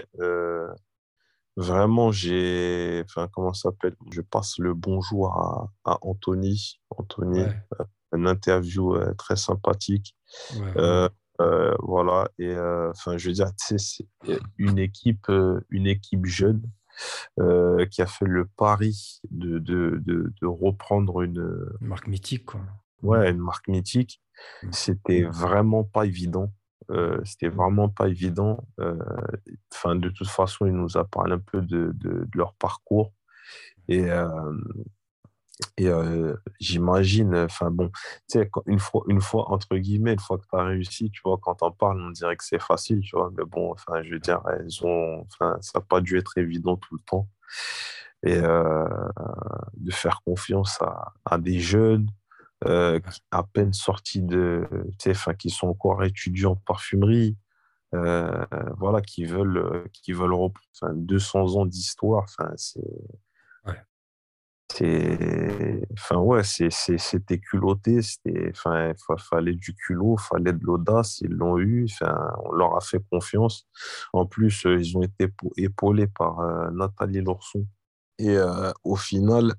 [1.55, 3.03] vraiment, j'ai.
[3.05, 3.95] Enfin, comment ça s'appelle?
[4.11, 6.79] Je passe le bonjour à, à Anthony.
[6.89, 7.43] Anthony,
[8.11, 10.15] une interview très sympathique.
[11.79, 14.07] voilà, et enfin, je veux dire, c'est
[14.57, 15.31] une équipe,
[15.69, 16.61] une équipe jeune
[17.39, 21.65] euh, qui a fait le pari de, de, de, reprendre une...
[21.81, 22.61] marque mythique, quoi.
[23.01, 24.21] Ouais, une marque mythique.
[24.63, 24.67] Mmh.
[24.71, 26.51] C'était vraiment pas évident.
[26.91, 28.65] Euh, c'était vraiment pas évident.
[28.79, 28.97] Euh,
[29.73, 33.13] enfin, de toute façon, il nous a parlé un peu de, de, leur parcours.
[33.87, 34.07] Et,
[35.77, 37.89] et euh, j'imagine, enfin bon,
[38.29, 41.21] tu sais, une fois, une fois, entre guillemets, une fois que tu as réussi, tu
[41.23, 44.11] vois, quand on parle, on dirait que c'est facile, tu vois, mais bon, enfin, je
[44.13, 47.29] veux dire, elles ont, enfin, ça n'a pas dû être évident tout le temps.
[48.25, 48.87] Et euh,
[49.75, 52.07] de faire confiance à, à des jeunes,
[52.65, 52.99] euh,
[53.31, 57.37] à peine sortis de, tu sais, enfin, qui sont encore étudiants en parfumerie,
[57.91, 62.81] voilà, qui veulent, qui veulent reprendre enfin, 200 ans d'histoire, enfin, c'est
[64.73, 71.31] c'est enfin ouais c'était culotté c'était enfin il fallait du culot fallait de l'audace ils
[71.31, 72.15] l'ont eu enfin
[72.45, 73.67] on leur a fait confiance.
[74.13, 77.65] En plus euh, ils ont été épaulés par euh, Nathalie Lorson.
[78.19, 79.53] Et euh, au final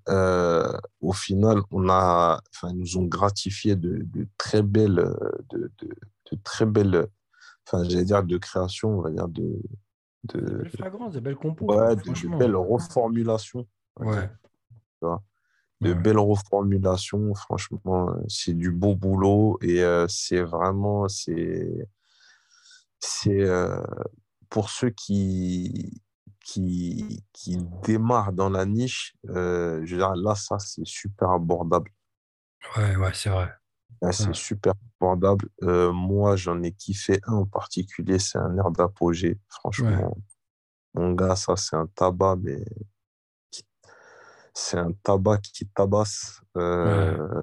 [1.00, 4.06] au final on a enfin ils nous ont gratifié de,
[4.38, 5.04] très belles
[5.50, 7.06] de, de, très belles
[7.66, 9.60] enfin j'allais dire de création on va dire de
[10.24, 13.66] de, belles de belles compos ouais, de, belles reformulations.
[14.00, 14.30] Ouais
[15.84, 17.34] de belles reformulations.
[17.34, 21.88] Franchement, euh, c'est du beau boulot et euh, c'est vraiment, c'est,
[22.98, 23.82] c'est euh,
[24.48, 26.02] pour ceux qui,
[26.44, 31.90] qui, qui démarrent dans la niche, je veux dire, là, ça, c'est super abordable.
[32.76, 33.52] Ouais, ouais, c'est vrai.
[34.10, 35.48] c'est super abordable.
[35.60, 39.38] moi, j'en ai kiffé un en particulier, c'est un air d'apogée.
[39.48, 40.16] Franchement,
[40.94, 42.64] mon gars, ça, c'est un tabac, mais
[44.54, 46.40] c'est un tabac qui tabasse.
[46.56, 47.42] Euh,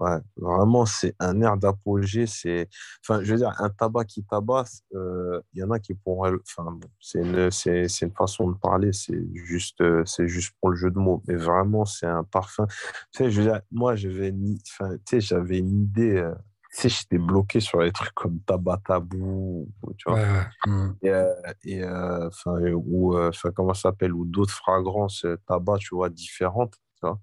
[0.00, 0.18] ouais.
[0.36, 2.26] vraiment, c'est un air d'apogée.
[2.26, 2.68] C'est,
[3.02, 4.82] enfin, je veux dire, un tabac qui tabasse.
[4.94, 8.92] Euh, il y en a qui pourraient, enfin, c'est une, c'est, une façon de parler.
[8.92, 11.22] C'est juste, euh, c'est juste pour le jeu de mots.
[11.28, 12.66] Mais vraiment, c'est un parfum.
[13.12, 14.34] Tu sais, je veux dire, moi, j'avais,
[14.68, 16.28] enfin, tu sais, j'avais une idée
[16.70, 20.44] sais, j'étais bloqué sur les trucs comme Tabac Tabou, tu vois.
[20.66, 20.90] Mmh.
[21.02, 22.30] Et, euh, et euh,
[22.74, 27.20] ou, euh, enfin, comment ça s'appelle, ou d'autres fragrances tabac, tu vois, différentes, tu vois.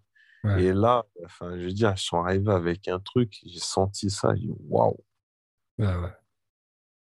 [0.59, 4.35] Et là, enfin, je veux dire, ils sont arrivés avec un truc, j'ai senti ça,
[4.35, 4.95] j'ai dit, waouh.
[5.79, 6.13] Ouais, ouais.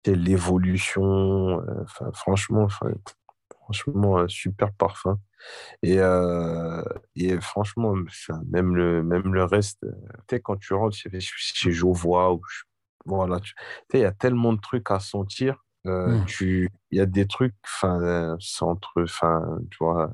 [0.04, 2.66] C'est l'évolution, enfin, franchement,
[3.62, 5.20] franchement, super parfum.
[5.82, 6.82] Et, euh,
[7.16, 7.94] et franchement,
[8.48, 9.92] même le, même le reste, euh,
[10.28, 12.40] tu quand tu rentres chez, chez Jovois, ou,
[13.04, 13.54] voilà, tu
[13.90, 15.64] sais, il y a tellement de trucs à sentir.
[15.86, 16.26] Euh, mmh.
[16.90, 20.12] il y a des trucs, enfin, entre, enfin, tu vois,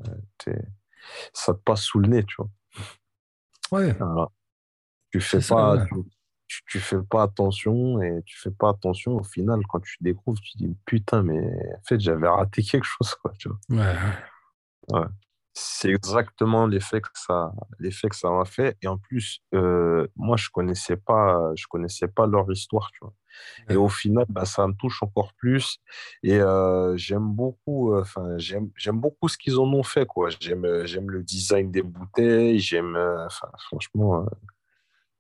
[1.33, 2.49] ça te passe sous le nez, tu vois.
[3.72, 3.97] Ouais.
[5.11, 5.87] Tu fais pas,
[6.47, 9.16] tu, tu, fais pas attention et tu fais pas attention.
[9.16, 13.14] Au final, quand tu découvres, tu dis putain, mais en fait, j'avais raté quelque chose,
[13.16, 13.59] quoi, tu vois.
[13.70, 13.95] Ouais.
[14.93, 15.07] Ouais.
[15.57, 18.76] C'est exactement l'effet que ça, l'effet que ça m'a fait.
[18.82, 23.14] Et en plus, euh, moi, je connaissais pas, je connaissais pas leur histoire, tu vois.
[23.70, 25.78] Et au final, bah, ça me touche encore plus.
[26.24, 30.28] Et euh, j'aime beaucoup, euh, enfin, j'aime, j'aime beaucoup ce qu'ils en ont fait, quoi.
[30.41, 32.59] J'aime, j'aime le design des bouteilles.
[32.59, 32.99] J'aime,
[33.68, 34.26] franchement,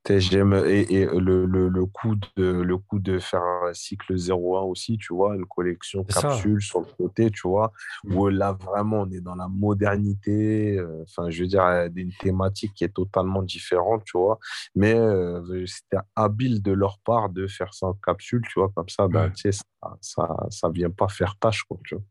[0.06, 4.34] J'aime et, et le, le, le, coup de, le coup de faire un cycle 01
[4.60, 7.72] aussi, tu vois, une collection capsule sur le côté, tu vois,
[8.04, 8.16] mmh.
[8.16, 11.62] où là vraiment on est dans la modernité, euh, enfin je veux dire,
[11.96, 14.38] une thématique qui est totalement différente, tu vois,
[14.74, 18.90] mais euh, c'était habile de leur part de faire ça en capsule, tu vois, comme
[18.90, 22.04] ça, ben, tu sais, ça, ça, ça vient pas faire tâche, quoi, tu vois.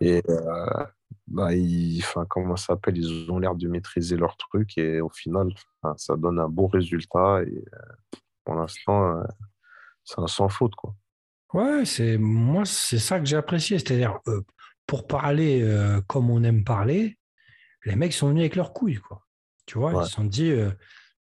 [0.00, 0.84] Et euh,
[1.26, 5.48] bah, ils, comment ça s'appelle, ils ont l'air de maîtriser leur truc et au final,
[5.96, 7.42] ça donne un bon résultat.
[7.42, 9.24] Et euh, pour l'instant, euh,
[10.04, 10.74] c'est un sans faute.
[10.74, 10.94] Quoi.
[11.52, 13.78] Ouais, c'est, moi, c'est ça que j'ai apprécié.
[13.78, 14.20] C'est-à-dire,
[14.86, 15.64] pour parler
[16.06, 17.18] comme on aime parler,
[17.84, 19.00] les mecs sont venus avec leurs couilles.
[19.00, 19.24] Quoi.
[19.66, 20.52] Tu vois, ils se sont dit,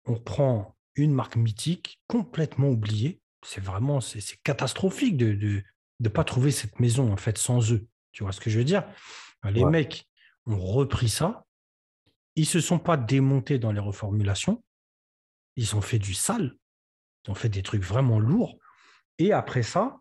[0.04, 3.20] on prend une marque mythique complètement oubliée.
[3.44, 5.60] C'est vraiment c'est, catastrophique de ne
[6.00, 7.86] de, pas trouver cette maison en fait sans eux.
[8.12, 8.84] Tu vois ce que je veux dire?
[9.44, 10.06] Les mecs
[10.46, 11.46] ont repris ça.
[12.36, 14.62] Ils ne se sont pas démontés dans les reformulations.
[15.56, 16.56] Ils ont fait du sale.
[17.24, 18.58] Ils ont fait des trucs vraiment lourds.
[19.18, 20.00] Et après ça,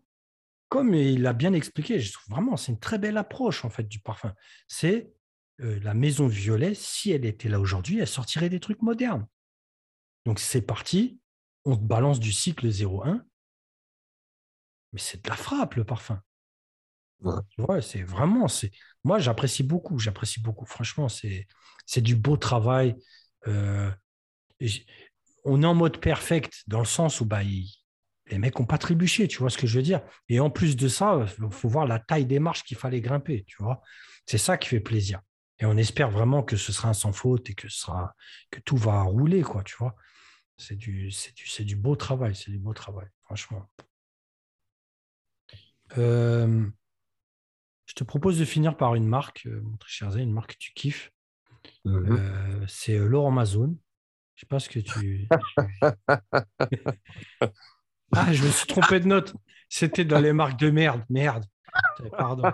[0.68, 3.84] comme il a bien expliqué, je trouve vraiment, c'est une très belle approche en fait
[3.84, 4.32] du parfum.
[4.68, 5.12] C'est
[5.60, 9.26] euh, la maison violet, si elle était là aujourd'hui, elle sortirait des trucs modernes.
[10.24, 11.18] Donc c'est parti,
[11.64, 13.24] on te balance du cycle 01.
[14.92, 16.22] Mais c'est de la frappe le parfum.
[17.22, 17.82] Ouais.
[17.82, 18.70] c'est vraiment, c'est.
[19.04, 20.66] Moi, j'apprécie beaucoup, j'apprécie beaucoup.
[20.66, 21.46] Franchement, c'est,
[21.96, 22.96] du beau travail.
[23.46, 23.90] Euh,
[25.44, 29.26] on est en mode perfect dans le sens où bah, les mecs n'ont pas trébuché,
[29.28, 30.02] tu vois ce que je veux dire?
[30.28, 33.44] Et en plus de ça, il faut voir la taille des marches qu'il fallait grimper,
[33.46, 33.82] tu vois?
[34.26, 35.20] C'est ça qui fait plaisir.
[35.58, 38.14] Et on espère vraiment que ce sera un sans faute et que, ce sera,
[38.50, 39.94] que tout va rouler, quoi, tu vois?
[40.56, 43.68] C'est du, c'est du, du beau travail, c'est du beau travail, franchement.
[45.98, 46.70] Euh,
[47.90, 50.58] je te propose de finir par une marque, euh, mon très cher une marque que
[50.58, 51.10] tu kiffes.
[51.84, 52.16] Mhm.
[52.16, 53.76] Euh, c'est euh, Laurent Mazone.
[54.36, 55.26] Je sais pas ce que tu.
[58.12, 59.34] ah, je me suis trompé de note.
[59.68, 61.04] C'était dans les marques de merde.
[61.10, 61.44] Merde.
[62.16, 62.52] Pardon.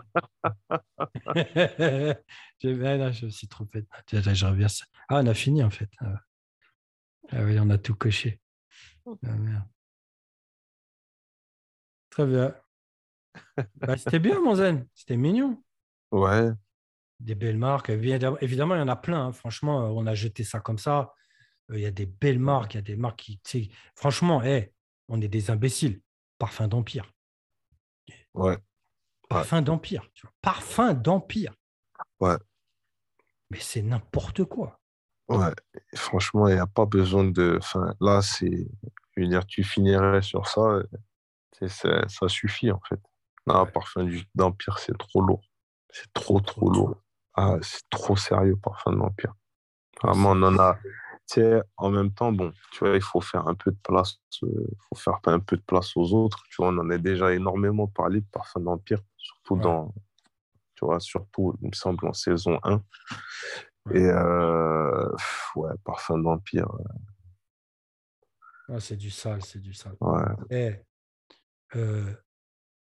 [2.62, 4.34] je, me suis trompé de note.
[4.34, 4.68] Je reviens.
[5.10, 5.90] Ah, on a fini en fait.
[6.00, 6.14] Ah,
[7.28, 8.40] ah oui, on a tout coché.
[9.06, 9.68] Ah, merde.
[12.08, 12.54] Très bien.
[13.76, 14.86] Bah, c'était bien, mon zen.
[14.94, 15.62] C'était mignon.
[16.12, 16.50] Ouais.
[17.20, 17.90] Des belles marques.
[17.90, 19.26] Évidemment, il y en a plein.
[19.26, 19.32] Hein.
[19.32, 21.14] Franchement, euh, on a jeté ça comme ça.
[21.70, 22.74] Euh, il y a des belles marques.
[22.74, 23.72] Il y a des marques qui.
[23.94, 24.72] Franchement, hey,
[25.08, 26.00] on est des imbéciles.
[26.38, 27.10] Parfum d'Empire.
[28.34, 28.58] Ouais.
[29.28, 30.08] Parfum d'Empire.
[30.42, 31.54] Parfum d'Empire.
[32.20, 32.36] Ouais.
[33.50, 34.80] Mais c'est n'importe quoi.
[35.28, 35.52] Ouais.
[35.94, 37.56] Franchement, il n'y a pas besoin de.
[37.58, 38.68] Enfin, là, c'est.
[39.16, 40.82] Je veux dire, tu finirais sur ça.
[41.66, 43.00] Ça suffit, en fait.
[43.46, 45.42] Non, parfum d'Empire, c'est trop lourd.
[45.90, 46.96] C'est trop, trop lourd.
[47.34, 49.34] Ah, c'est trop sérieux, parfum d'Empire.
[50.02, 50.78] Vraiment, on en a.
[51.28, 54.18] Tu sais, en même temps, bon, tu vois, il faut faire un peu de place,
[54.42, 56.44] il euh, faut faire un peu de place aux autres.
[56.50, 59.92] Tu vois, on en a déjà énormément parlé de parfum d'Empire, surtout dans,
[60.76, 62.80] tu vois, surtout, il me semble, en saison 1.
[63.92, 65.08] Et euh,
[65.56, 66.68] ouais, parfum d'Empire.
[68.68, 69.96] Ah, c'est du sale, c'est du sale.
[70.00, 70.24] Ouais.
[70.50, 72.12] Eh, euh,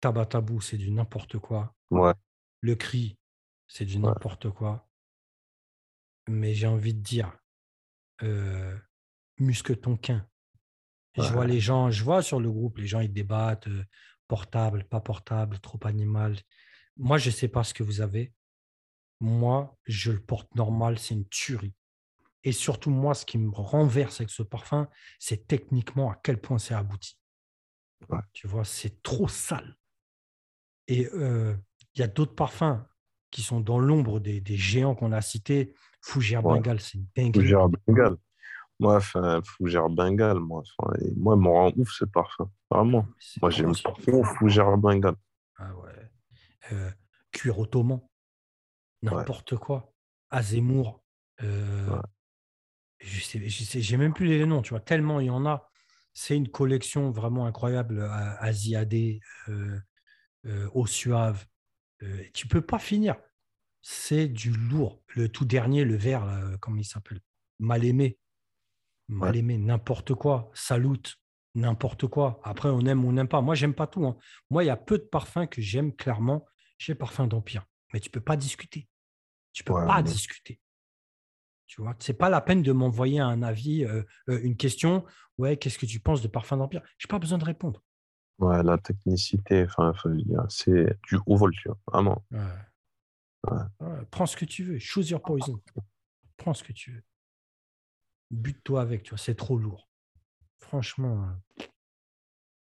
[0.06, 1.74] Tabatabou, c'est du n'importe quoi.
[1.90, 2.14] Ouais.
[2.62, 3.18] Le cri,
[3.68, 4.88] c'est du n'importe quoi.
[6.28, 7.36] Mais j'ai envie de dire,
[8.22, 8.78] euh,
[9.40, 10.28] musque ton quin.
[11.18, 13.84] Je vois les gens, je vois sur le groupe, les gens ils débattent, euh,
[14.28, 16.38] portable, pas portable, trop animal.
[16.98, 18.32] Moi, je ne sais pas ce que vous avez.
[19.20, 21.74] Moi, je le porte normal, c'est une tuerie.
[22.44, 24.88] Et surtout, moi, ce qui me renverse avec ce parfum,
[25.18, 27.18] c'est techniquement à quel point c'est abouti.
[28.34, 29.76] Tu vois, c'est trop sale.
[30.88, 32.84] Et il y a d'autres parfums
[33.32, 35.74] qui sont dans l'ombre des, géants qu'on a cités.
[36.02, 37.36] Fougère Bengal, c'est une dingue.
[37.36, 38.16] Fougère Bengal.
[38.80, 39.00] Moi,
[39.44, 40.64] Fougère Bengal, moi,
[41.16, 42.50] moi, me rend ouf ce parfum.
[42.70, 43.08] Vraiment.
[43.42, 45.16] Moi, j'aime trop Fougère Bengal.
[45.58, 46.92] Ah ouais.
[47.32, 48.00] cuir ottoman.
[49.02, 49.94] N'importe quoi.
[50.30, 51.04] Azemmour.
[51.44, 52.02] Euh,
[53.00, 55.70] je sais, j'ai même plus les noms, tu vois, tellement il y en a.
[56.14, 58.02] C'est une collection vraiment incroyable.
[58.40, 59.20] Asiadé,
[59.50, 59.78] euh,
[60.46, 61.46] euh, eau suave.
[62.04, 63.16] Euh, tu peux pas finir.
[63.82, 65.02] C'est du lourd.
[65.10, 67.20] Le tout dernier, le vert, là, comment il s'appelle?
[67.60, 68.18] Mal aimé.
[69.08, 70.50] Mal aimé, n'importe quoi.
[70.54, 70.98] Salut,
[71.54, 72.42] n'importe quoi.
[72.44, 73.42] Après, on aime ou on n'aime pas.
[73.42, 74.06] Moi, j'aime pas tout.
[74.06, 74.18] Hein.
[74.50, 76.46] Moi, il y a peu de parfums que j'aime clairement
[76.78, 77.66] chez Parfum d'Empire.
[77.94, 78.88] Mais tu peux pas discuter.
[79.54, 80.60] Tu peux pas discuter.
[81.68, 85.06] Tu vois, c'est pas la peine de m'envoyer un avis, euh, euh, une question.
[85.38, 86.82] Ouais, qu'est-ce que tu penses de Parfum d'Empire?
[86.98, 87.82] J'ai pas besoin de répondre.
[88.40, 89.94] Ouais, la technicité, enfin,
[90.50, 92.26] c'est du haut vol, tu vois, vraiment.
[94.12, 94.80] prends ce que tu veux.
[94.80, 95.62] Choose your poison.
[96.38, 97.04] Prends ce que tu veux.
[98.32, 99.90] Bute-toi avec, tu vois, c'est trop lourd.
[100.60, 101.30] Franchement,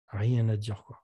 [0.09, 1.03] rien à dire, quoi.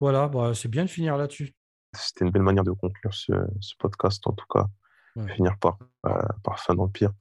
[0.00, 1.54] Voilà, bah, c'est bien de finir là-dessus.
[1.94, 3.32] C'était une belle manière de conclure ce,
[3.78, 4.66] podcast, en tout cas.
[5.34, 7.12] Finir par, euh, par fin d'Empire.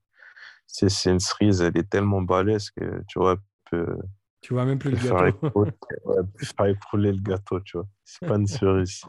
[0.65, 3.35] C'est une cerise, elle est tellement balèze que tu vois,
[3.69, 3.97] peut,
[4.41, 5.65] tu vois même plus le gâteau.
[6.37, 7.87] Faire écrouler, le gâteau, tu vois.
[8.03, 9.01] C'est pas une cerise,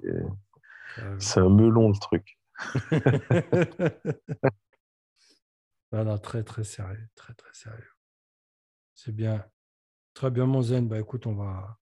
[1.19, 2.39] c'est un melon le truc.
[5.93, 7.91] non, non, très très sérieux, très très sérieux.
[8.95, 9.45] C'est bien.
[10.15, 10.87] Très bien, mon zen.
[10.87, 11.79] Bah écoute, on va,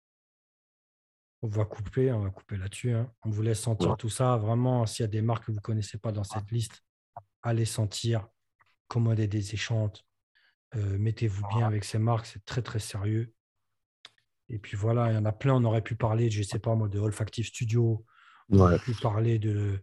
[1.42, 2.92] on va couper, on va couper là-dessus.
[2.92, 3.12] Hein.
[3.24, 4.36] On vous laisse sentir tout ça.
[4.36, 6.84] Vraiment, s'il y a des marques que vous ne connaissez pas dans cette liste,
[7.42, 8.28] allez sentir,
[8.88, 10.06] commandez des échantes,
[10.76, 13.34] euh, mettez-vous bien avec ces marques, c'est très très sérieux.
[14.50, 16.58] Et puis voilà, il y en a plein, on aurait pu parler, je ne sais
[16.58, 18.04] pas moi, de Olfactive Studio,
[18.50, 19.82] on aurait pu parler de.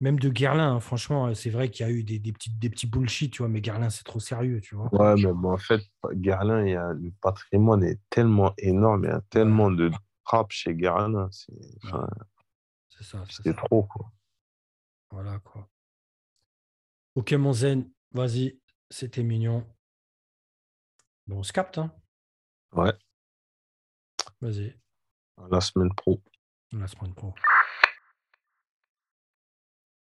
[0.00, 0.80] Même de Guerlain, hein.
[0.80, 3.60] franchement, c'est vrai qu'il y a eu des, petits, des petits bullshit, tu vois, mais
[3.60, 4.94] Guerlain, c'est trop sérieux, tu vois.
[4.94, 5.80] Ouais, mais en fait,
[6.12, 9.90] Guerlain, il y a, le patrimoine est tellement énorme, il y a tellement de
[10.24, 11.28] frappes chez Guerlain.
[11.32, 13.24] C'est ça.
[13.28, 14.12] C'est trop, quoi.
[15.10, 15.68] Voilà, quoi.
[17.16, 18.60] Ok, mon zen, vas-y,
[18.90, 19.66] c'était mignon.
[21.26, 21.92] Bon, on se capte, hein
[22.72, 22.92] Ouais.
[24.40, 24.74] Vas-y.
[25.50, 26.20] La semaine pro.
[26.72, 27.34] La semaine pro.